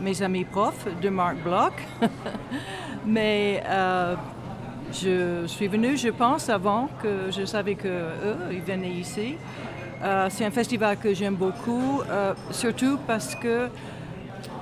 [0.01, 1.73] mes amis profs de Marc Bloch.
[3.07, 3.63] Mais
[4.93, 9.37] je suis venue, je pense, avant que je savais qu'eux, ils venaient ici.
[10.03, 13.69] Euh, C'est un festival que j'aime beaucoup, euh, surtout parce que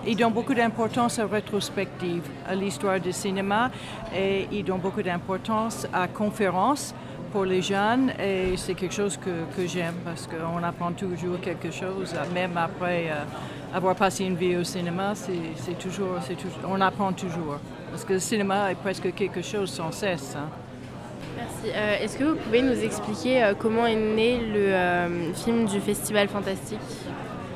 [0.06, 3.70] ils donnent beaucoup d'importance à la rétrospective, à l'histoire du cinéma,
[4.14, 6.94] et ils donnent beaucoup d'importance à conférences
[7.32, 11.70] pour les jeunes, et c'est quelque chose que, que j'aime parce qu'on apprend toujours quelque
[11.70, 13.24] chose, même après euh,
[13.74, 16.18] avoir passé une vie au cinéma, c'est toujours,
[16.68, 17.58] on apprend toujours.
[17.90, 20.36] Parce que le cinéma est presque quelque chose sans cesse.
[20.36, 20.48] hein.
[21.36, 21.74] Merci.
[21.76, 25.80] Euh, Est-ce que vous pouvez nous expliquer euh, comment est né le euh, film du
[25.80, 26.78] Festival Fantastique?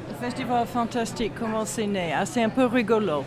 [0.08, 2.12] Le Festival Fantastique, comment c'est né?
[2.16, 3.24] Ah, C'est un peu rigolo.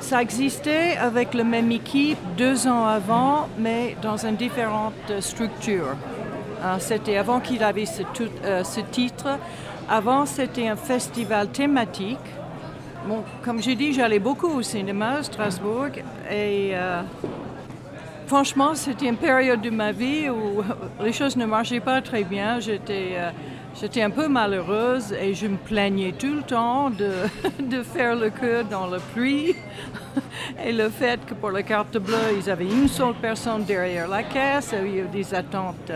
[0.00, 5.96] Ça existait avec la même équipe deux ans avant, mais dans une différente structure.
[6.62, 9.26] Ah, C'était avant qu'il avait ce, tout- euh, ce titre.
[9.90, 12.18] Avant, c'était un festival thématique.
[13.08, 15.88] Bon, comme j'ai dit, j'allais beaucoup au cinéma à Strasbourg
[16.30, 17.00] et euh,
[18.26, 20.62] Franchement, c'était une période de ma vie où
[21.02, 22.60] les choses ne marchaient pas très bien.
[22.60, 23.30] J'étais, euh,
[23.80, 27.12] j'étais un peu malheureuse et je me plaignais tout le temps de,
[27.62, 29.54] de faire le queue dans le pluie.
[30.64, 34.22] Et le fait que pour la carte bleue, ils avaient une seule personne derrière la
[34.24, 35.92] caisse, il y a eu des attentes.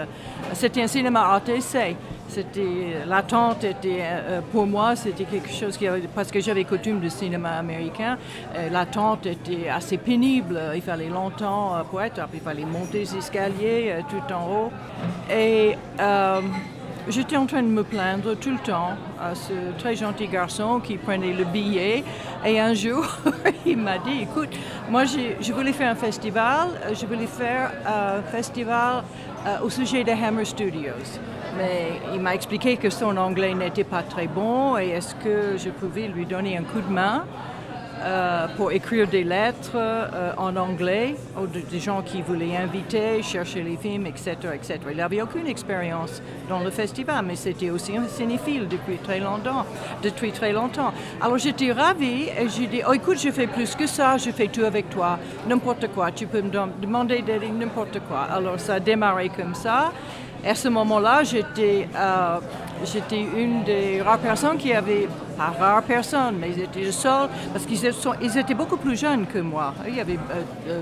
[0.53, 1.97] C'était un cinéma ATC.
[2.29, 6.99] C'était, l'attente était, euh, pour moi, c'était quelque chose qui avait, parce que j'avais coutume
[6.99, 8.17] du cinéma américain,
[8.57, 10.59] euh, l'attente était assez pénible.
[10.75, 14.73] Il fallait longtemps euh, pour être, il fallait monter les escaliers euh, tout en haut.
[15.31, 16.41] Et euh,
[17.09, 20.97] j'étais en train de me plaindre tout le temps à ce très gentil garçon qui
[20.97, 22.05] prenait le billet.
[22.45, 23.05] Et un jour,
[23.67, 24.51] il m'a dit, écoute,
[24.91, 29.05] moi je voulais faire un festival, je voulais faire un festival
[29.47, 31.21] euh, au sujet de Hammer Studios.
[31.57, 35.71] Mais il m'a expliqué que son anglais n'était pas très bon et est-ce que je
[35.71, 37.25] pouvais lui donner un coup de main?
[38.03, 43.23] Euh, pour écrire des lettres euh, en anglais aux de- des gens qui voulaient inviter,
[43.23, 44.37] chercher les films, etc.
[44.55, 44.79] etc.
[44.91, 49.65] Il n'avait aucune expérience dans le festival, mais c'était aussi un cinéphile depuis très longtemps.
[50.03, 50.93] Depuis très longtemps.
[51.21, 54.49] Alors j'étais ravie et j'ai dit, oh écoute, je fais plus que ça, je fais
[54.49, 57.23] tout avec toi, n'importe quoi, tu peux me dem- demander
[57.59, 58.23] n'importe quoi.
[58.33, 59.93] Alors ça a démarré comme ça.
[60.45, 62.39] À ce moment-là, j'étais euh,
[62.85, 67.65] j'étais une des rares personnes qui avait, pas rare personne, mais ils étaient seuls, parce
[67.65, 69.75] qu'ils étaient, ils étaient beaucoup plus jeunes que moi.
[69.87, 70.81] Il y avait euh, euh,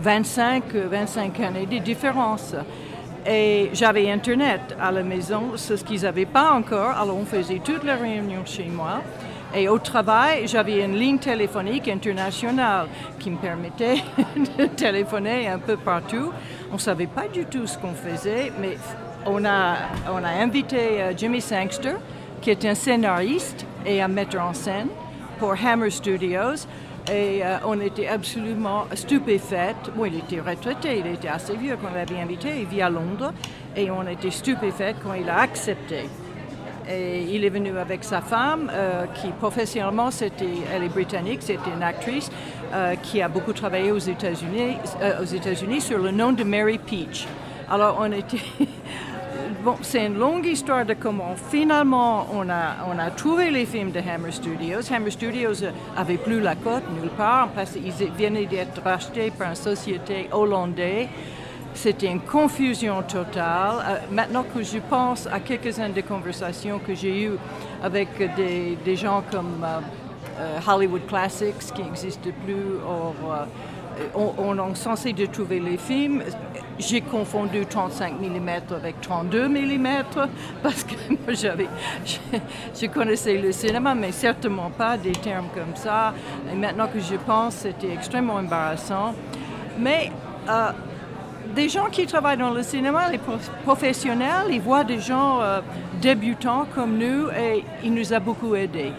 [0.00, 2.54] 25, euh, 25 années de différence.
[3.28, 6.90] Et j'avais Internet à la maison, c'est ce qu'ils n'avaient pas encore.
[6.90, 9.00] Alors on faisait toutes les réunions chez moi.
[9.56, 12.88] Et au travail, j'avais une ligne téléphonique internationale
[13.18, 14.02] qui me permettait
[14.58, 16.30] de téléphoner un peu partout.
[16.70, 18.76] On ne savait pas du tout ce qu'on faisait, mais
[19.24, 19.76] on a,
[20.38, 21.94] invité euh, Jimmy Sangster,
[22.42, 24.88] qui est un scénariste et un metteur en scène
[25.38, 26.66] pour Hammer Studios.
[27.10, 29.90] Et euh, on était absolument stupéfaites.
[29.96, 32.90] Bon, il était retraité, il était assez vieux quand on l'avait invité, il vit à
[32.90, 33.32] Londres.
[33.74, 36.04] Et on était stupéfaites quand il a accepté.
[36.88, 41.70] Et il est venu avec sa femme, euh, qui professionnellement, c'était, elle est britannique, c'était
[41.74, 42.30] une actrice
[42.72, 46.78] euh, qui a beaucoup travaillé aux États-Unis, euh, aux États-Unis sur le nom de Mary
[46.78, 47.26] Peach.
[47.68, 48.38] Alors on était,
[49.64, 53.90] bon, c'est une longue histoire de comment finalement on a, on a trouvé les films
[53.90, 54.92] de Hammer Studios.
[54.92, 55.64] Hammer Studios
[55.96, 61.08] avait plus la cote nulle part parce qu'ils venaient d'être rachetés par une société hollandaise
[61.76, 63.84] C'était une confusion totale.
[63.86, 67.36] Euh, maintenant que je pense à quelques-unes des conversations que j'ai eues
[67.82, 69.80] avec des, gens comme euh,
[70.40, 73.14] euh, Hollywood Classics qui n'existent plus, or,
[74.14, 76.22] on, on est censé de trouver les films.
[76.78, 79.88] J'ai confondu 35 mm avec 32 mm
[80.62, 80.94] parce que
[81.34, 81.68] j'avais,
[82.74, 86.14] je, connaissais le cinéma, mais certainement pas des termes comme ça.
[86.50, 89.14] Et maintenant que je pense, c'était extrêmement embarrassant.
[89.78, 90.10] Mais
[91.56, 95.60] des gens qui travaillent dans le cinéma, les prof- professionnels, ils voient des gens euh,
[96.02, 98.92] débutants comme nous et il nous a beaucoup aidés.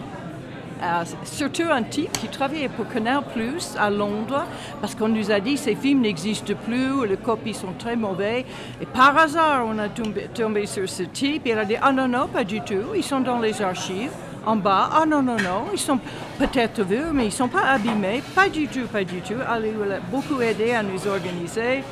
[0.82, 4.44] Euh, surtout un type qui travaillait pour Canal Plus à Londres,
[4.80, 8.44] parce qu'on nous a dit ces films n'existent plus, les copies sont très mauvais.
[8.80, 11.42] Et par hasard, on a tombé, sur ce type.
[11.46, 14.10] Il a dit Ah non, non, pas du tout, ils sont dans les archives.
[14.46, 15.98] En bas, ah non, non, non, ils sont
[16.38, 18.22] peut-être vus, mais ils ne sont pas abîmés.
[18.34, 19.40] Pas du tout, pas du tout.
[19.46, 21.82] Alors, il a beaucoup aidé à nous organiser.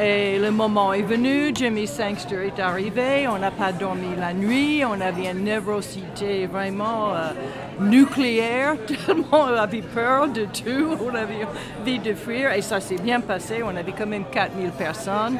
[0.00, 4.84] Et le moment est venu, Jimmy Sangster est arrivé, on n'a pas dormi la nuit,
[4.84, 7.32] on avait une névrosité vraiment euh,
[7.80, 11.44] nucléaire, tellement on avait peur de tout, on avait
[11.80, 15.36] envie de fuir et ça s'est bien passé, on avait quand même 4000 personnes.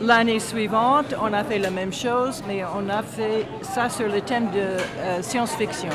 [0.00, 4.22] L'année suivante, on a fait la même chose, mais on a fait ça sur le
[4.22, 5.90] thème de euh, science-fiction.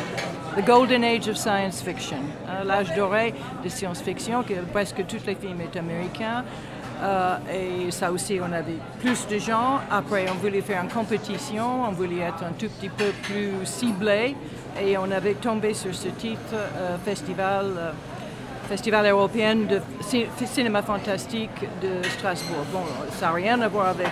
[0.57, 3.33] The Golden Age of Science Fiction, hein, l'âge doré
[3.63, 6.45] de science-fiction, que presque tous les films sont américains.
[7.01, 7.37] Euh,
[7.87, 9.79] et ça aussi, on avait plus de gens.
[9.89, 14.35] Après, on voulait faire une compétition, on voulait être un tout petit peu plus ciblé.
[14.81, 17.91] Et on avait tombé sur ce titre, euh, Festival, euh,
[18.69, 21.49] Festival européen de ci- cinéma fantastique
[21.81, 22.65] de Strasbourg.
[22.71, 22.83] Bon,
[23.19, 24.07] ça n'a rien à voir avec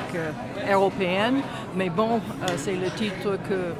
[0.70, 1.42] européenne,
[1.76, 2.20] mais bon,
[2.58, 3.74] c'est le titre que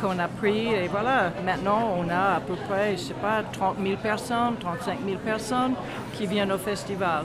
[0.00, 3.76] qu'on a pris et voilà, maintenant on a à peu près, je sais pas, 30
[3.80, 5.74] 000 personnes, 35 000 personnes
[6.14, 7.24] qui viennent au festival.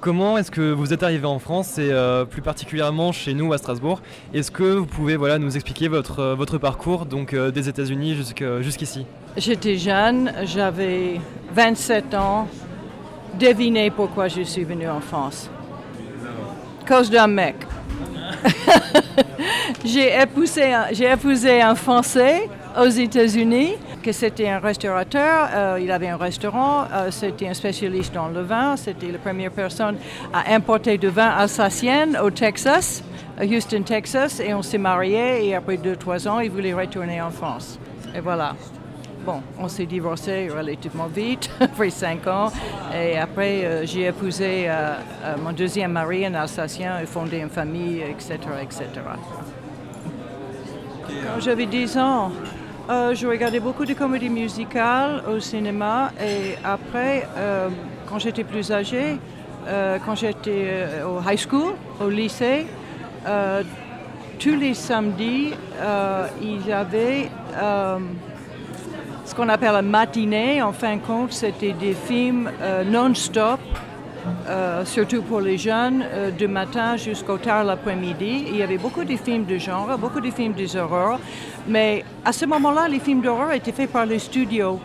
[0.00, 3.58] Comment est-ce que vous êtes arrivé en France et euh, plus particulièrement chez nous à
[3.58, 4.00] Strasbourg?
[4.32, 8.16] Est-ce que vous pouvez voilà, nous expliquer votre, euh, parcours donc euh, des États-Unis
[8.62, 9.04] jusqu'ici?
[9.36, 11.20] J'étais jeune, j'avais
[11.54, 12.48] 27 ans.
[13.38, 15.50] Devinez pourquoi je suis venue en France.
[16.88, 17.56] Cause d'un mec.
[19.84, 22.48] j'ai épousé un Français
[22.80, 25.48] aux États-Unis, que c'était un restaurateur.
[25.52, 26.84] euh, il avait un restaurant.
[26.92, 28.76] euh, c'était un spécialiste dans le vin.
[28.76, 29.96] C'était la première personne
[30.32, 33.02] à importer du vin alsacien au Texas,
[33.38, 34.40] à Houston, Texas.
[34.40, 35.46] Et on s'est mariés.
[35.46, 37.78] Et après deux, trois ans, il voulait retourner en France.
[38.14, 38.54] Et voilà.
[39.24, 42.50] Bon, on s'est divorcé relativement vite, après cinq ans.
[42.94, 44.68] Et après, euh, j'ai épousé
[45.44, 48.86] mon deuxième mari, un Alsacien, et fondé une famille, etc., etc.
[51.06, 52.30] Quand j'avais 10 ans,
[52.90, 56.10] euh, je regardais beaucoup de comédies musicales au cinéma.
[56.20, 57.68] Et après, euh,
[58.08, 59.16] quand j'étais plus âgée,
[59.68, 62.66] euh, quand j'étais au high school, au lycée,
[64.40, 65.52] tous les samedis,
[66.42, 67.28] il y avait
[69.24, 70.60] ce qu'on appelle la matinée.
[70.60, 72.50] En fin de compte, c'était des films
[72.86, 73.60] non-stop,
[74.48, 78.44] euh, surtout pour les jeunes, euh, du matin jusqu'au tard l'après-midi.
[78.48, 81.18] Il y avait beaucoup de films de genre, beaucoup de films des horreurs.
[81.68, 84.78] Mais à ce moment-là, les films d'horreur étaient faits par les studios.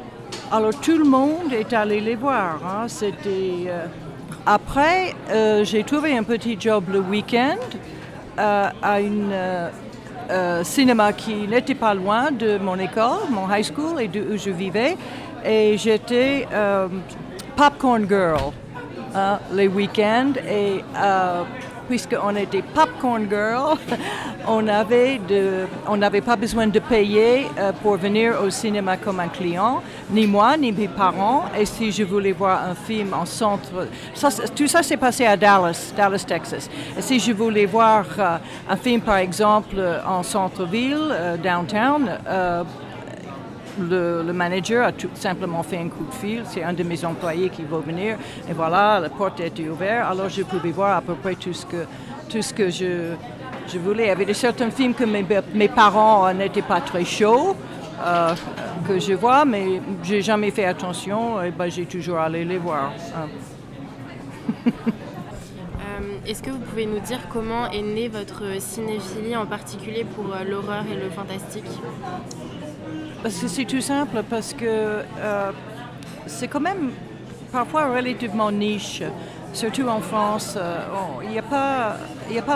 [0.52, 2.60] Alors tout le monde est allé les voir.
[2.66, 2.88] hein.
[2.88, 3.66] C'était.
[3.68, 3.86] euh,
[4.46, 5.14] Après,
[5.64, 7.58] j'ai trouvé un petit job le week-end
[8.38, 9.34] à une
[10.64, 14.52] cinéma qui n'était pas loin de mon école, mon high school et de où je
[14.52, 14.98] vivais.
[15.44, 16.48] Et j'étais
[17.56, 18.52] popcorn girl
[19.16, 20.34] hein, les week-ends.
[20.48, 21.44] Et euh,
[21.88, 23.78] puisqu'on était popcorn girl,
[24.48, 24.62] on
[25.98, 30.58] n'avait pas besoin de payer euh, pour venir au cinéma comme un client, ni moi,
[30.58, 31.46] ni mes parents.
[31.58, 35.38] Et si je voulais voir un film en centre, ça, tout ça s'est passé à
[35.38, 36.70] Dallas, Dallas, Texas.
[36.98, 38.38] Et si je voulais voir euh,
[38.70, 42.64] un film, par exemple, euh, en centre-ville, euh, downtown, euh,
[43.80, 46.44] le, manager a tout simplement fait un coup de fil.
[46.46, 48.18] C'est un de mes employés qui va venir.
[48.50, 50.12] Et voilà, la porte était ouverte.
[50.12, 51.86] Alors je pouvais voir à peu près tout ce que,
[52.30, 53.14] tout ce que je,
[53.68, 54.04] je voulais.
[54.06, 57.56] Il y avait certains films que mes, mes parents n'étaient pas très chauds.
[58.04, 58.36] euh,
[58.88, 62.92] que je vois, mais j'ai jamais fait attention et ben, j'ai toujours allé les voir.
[63.16, 63.28] hein.
[64.68, 70.34] Euh, Est-ce que vous pouvez nous dire comment est née votre cinéphilie, en particulier pour
[70.34, 71.66] euh, l'horreur et le fantastique?
[73.24, 75.52] Parce que c'est tout simple, parce que euh,
[76.28, 76.92] c'est quand même
[77.52, 79.02] parfois relativement niche,
[79.54, 80.56] surtout en France.
[80.58, 80.80] euh,
[81.24, 81.98] Il n'y a, pas-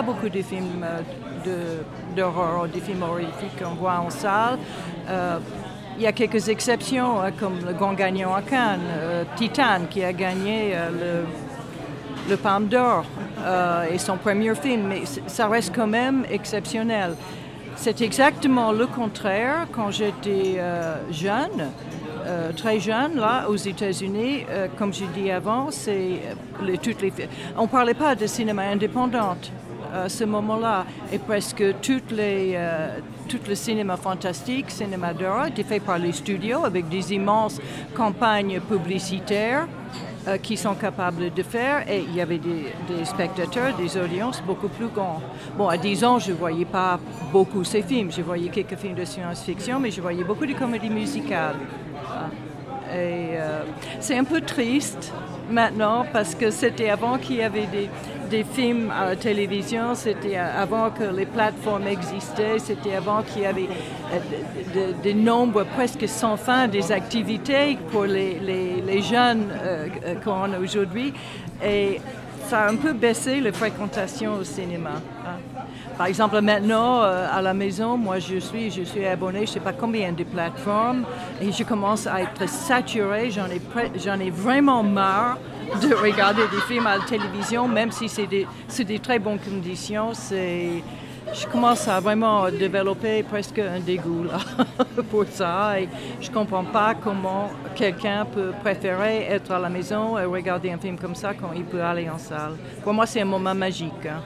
[0.02, 1.00] beaucoup de films euh,
[1.44, 4.58] de- d'horreur, des films horrifiques qu'on voit en salle.
[5.96, 8.80] Il y a quelques exceptions, hein, comme le grand gagnant à Cannes,
[9.36, 10.74] Titan, qui a gagné
[12.28, 13.04] le, Palme d'Or.
[13.92, 17.16] et son premier film, mais ça reste quand même exceptionnel.
[17.82, 21.70] C'est exactement le contraire quand j'étais euh, jeune,
[22.26, 24.44] euh, très jeune, là, aux États-Unis.
[24.50, 26.20] euh, comme j'ai dit avant, c'est
[26.62, 27.10] les, toutes les.
[27.56, 29.34] On ne parlait pas de cinéma indépendant
[29.94, 30.84] à ce moment-là.
[31.10, 32.60] Et presque toutes les,
[33.30, 37.62] tout le cinéma fantastique, cinéma d'horreur, était fait par les studios avec des immenses
[37.94, 39.66] campagnes publicitaires
[40.30, 41.88] euh, qui sont capables de faire.
[41.90, 45.20] Et il y avait des, spectateurs, des audiences beaucoup plus grands.
[45.56, 46.98] Bon, à 10 ans, je ne voyais pas
[47.32, 48.10] beaucoup ces films.
[48.10, 51.56] Je voyais quelques films de science-fiction, mais je voyais beaucoup de comédies musicales.
[52.06, 52.28] Ah.
[52.92, 53.62] Et euh,
[54.00, 55.12] c'est un peu triste
[55.50, 57.88] maintenant parce que c'était avant qu'il y avait des,
[58.30, 63.46] des films à la télévision, c'était avant que les plateformes existaient, c'était avant qu'il y
[63.46, 64.18] avait euh,
[64.74, 70.52] de- de- des nombres presque sans fin des activités pour les, jeunes euh, euh, qu'on
[70.52, 71.12] a aujourd'hui.
[71.64, 72.00] Et
[72.48, 74.90] ça a un peu baissé la fréquentation au cinéma.
[75.26, 75.38] hein.
[75.98, 79.60] Par exemple, maintenant, à la maison, moi, je suis, je suis abonnée, je ne sais
[79.60, 81.04] pas combien de plateformes,
[81.42, 83.30] et je commence à être saturée.
[83.30, 83.60] J'en ai,
[84.02, 85.36] j'en ai vraiment marre
[85.82, 88.46] de regarder des films à la télévision, même si c'est des,
[88.84, 90.10] des très bonnes conditions.
[90.14, 90.82] C'est,
[91.32, 94.38] je commence à vraiment développer presque un dégoût là,
[95.10, 95.74] pour ça.
[96.20, 100.78] Je ne comprends pas comment quelqu'un peut préférer être à la maison et regarder un
[100.78, 102.54] film comme ça quand il peut aller en salle.
[102.82, 104.06] Pour moi, c'est un moment magique.
[104.06, 104.22] hein.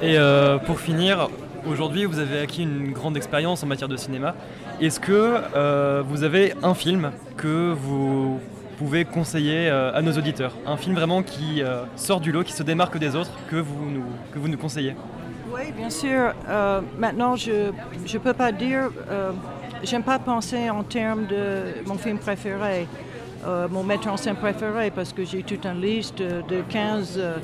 [0.00, 1.28] Et euh, pour finir,
[1.66, 4.34] aujourd'hui vous avez acquis une grande expérience en matière de cinéma.
[4.80, 8.40] Est-ce que euh, vous avez un film que vous
[8.78, 10.52] pouvez conseiller euh, à nos auditeurs?
[10.66, 13.90] Un film vraiment qui euh, sort du lot, qui se démarque des autres, que vous
[13.90, 14.94] nous, que vous nous conseillez?
[15.52, 16.34] Oui, bien sûr.
[16.98, 18.90] Maintenant, je ne peux pas dire.
[19.82, 22.86] J'aime pas penser en termes de mon film préféré,
[23.70, 27.36] mon metteur en scène préféré, parce que j'ai toute une liste de, de 15, euh,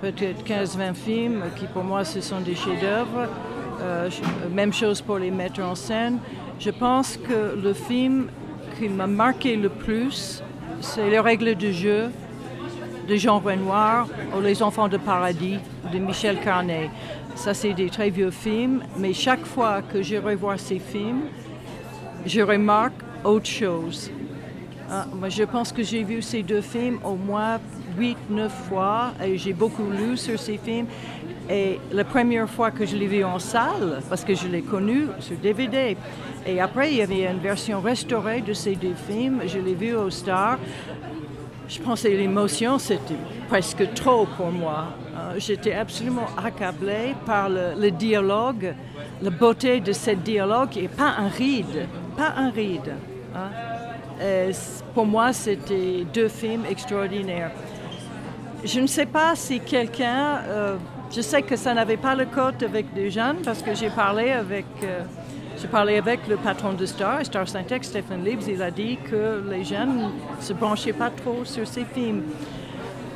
[0.00, 3.26] peut-être 15-20 films qui pour moi ce sont des chefs-d'œuvre.
[3.80, 6.18] Euh, je- même chose pour les metteurs en scène.
[6.58, 8.28] Je pense que le film
[8.78, 10.42] qui m'a marqué le plus,
[10.80, 12.10] c'est Les règles du jeu
[13.08, 15.58] de Jean Renoir ou Les Enfants de Paradis
[15.92, 16.90] de Michel Carnet.
[17.34, 21.22] Ça, c'est des très vieux films, mais chaque fois que je revois ces films,
[22.26, 24.10] je remarque autre chose.
[24.90, 27.58] Ah, moi, je pense que j'ai vu ces deux films au moins
[27.98, 30.86] 8-9 fois et j'ai beaucoup lu sur ces films.
[31.50, 35.06] Et la première fois que je l'ai vu en salle, parce que je l'ai connu
[35.18, 35.96] sur DVD,
[36.46, 39.94] et après il y avait une version restaurée de ces deux films, je l'ai vu
[39.94, 40.58] au Star.
[41.66, 43.14] Je pensais l'émotion, c'était
[43.48, 44.86] presque trop pour moi.
[45.16, 48.74] Euh, J'étais absolument accablée par le, dialogue,
[49.22, 51.86] la beauté de ce dialogue, et pas un ride,
[52.16, 52.92] pas un ride.
[53.34, 53.50] hein.
[54.94, 57.52] Pour moi, c'était deux films extraordinaires.
[58.64, 60.76] Je ne sais pas si quelqu'un, euh,
[61.14, 64.32] je sais que ça n'avait pas le code avec des jeunes parce que j'ai parlé
[64.32, 65.02] avec, euh,
[65.60, 69.42] j'ai parlé avec le patron de Star, Star Syntex, Stephen Leaves, il a dit que
[69.48, 69.96] les jeunes
[70.38, 72.22] ne se branchaient pas trop sur ces films.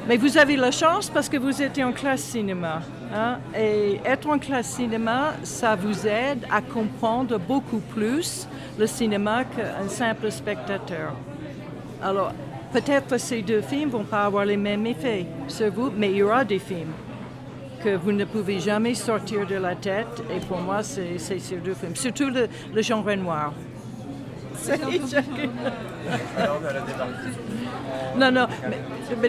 [0.09, 2.81] Mais vous avez la chance parce que vous êtes en classe cinéma.
[3.15, 9.45] hein, Et être en classe cinéma, ça vous aide à comprendre beaucoup plus le cinéma
[9.45, 11.15] qu'un simple spectateur.
[12.03, 12.33] Alors,
[12.73, 16.17] peut-être ces deux films ne vont pas avoir les mêmes effets sur vous, mais il
[16.17, 16.93] y aura des films
[17.83, 20.23] que vous ne pouvez jamais sortir de la tête.
[20.35, 21.97] Et pour moi, c'est c'est ces deux films.
[21.97, 23.53] Surtout le, le genre noir.
[24.55, 24.79] C'est-
[28.17, 28.47] Non, non,
[29.21, 29.29] mais,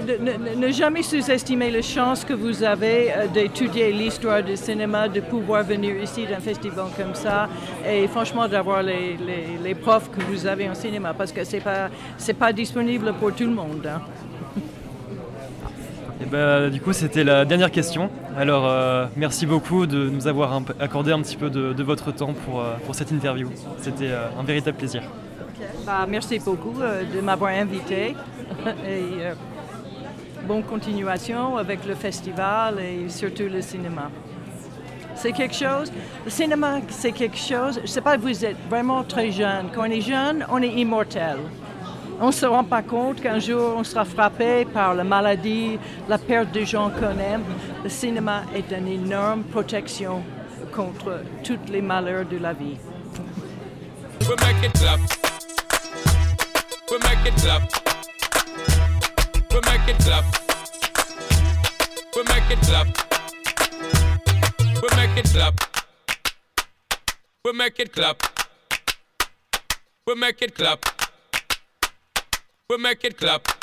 [0.56, 5.64] ne, jamais sous-estimer la chance que vous avez euh, d'étudier l'histoire du cinéma, de pouvoir
[5.64, 7.48] venir ici d'un festival comme ça,
[7.88, 9.18] et franchement d'avoir les,
[9.64, 13.34] les- profs que vous avez en cinéma, parce que c'est pas c'est pas disponible pour
[13.34, 13.86] tout le monde.
[13.88, 14.02] hein.
[16.22, 18.10] Et bah, du coup, c'était la dernière question.
[18.38, 22.62] Alors, euh, merci beaucoup de nous avoir accordé un petit peu de, votre temps pour,
[22.62, 23.50] euh, pour cette interview.
[23.80, 25.02] C'était un véritable plaisir.
[25.86, 28.16] Bah, merci beaucoup euh, de m'avoir invité
[28.86, 29.34] et euh,
[30.48, 34.10] bonne continuation avec le festival et surtout le cinéma.
[35.16, 35.92] C'est quelque chose,
[36.26, 39.68] le cinéma c'est quelque chose, je ne sais pas, vous êtes vraiment très jeune.
[39.74, 41.38] Quand on est jeune, on est immortel.
[42.20, 45.78] On ne se rend pas compte qu'un jour on sera frappé par la maladie,
[46.10, 47.44] la perte des gens qu'on aime.
[47.84, 50.24] Le cinéma est une énorme protection
[50.74, 52.78] contre tous les malheurs de la vie.
[56.94, 57.64] We make it clap.
[59.52, 60.26] We make it clap.
[62.16, 62.88] We make it clap.
[64.80, 65.56] We make it clap.
[67.44, 68.22] We make it clap.
[70.06, 70.86] We make it clap.
[72.70, 73.63] We make it clap.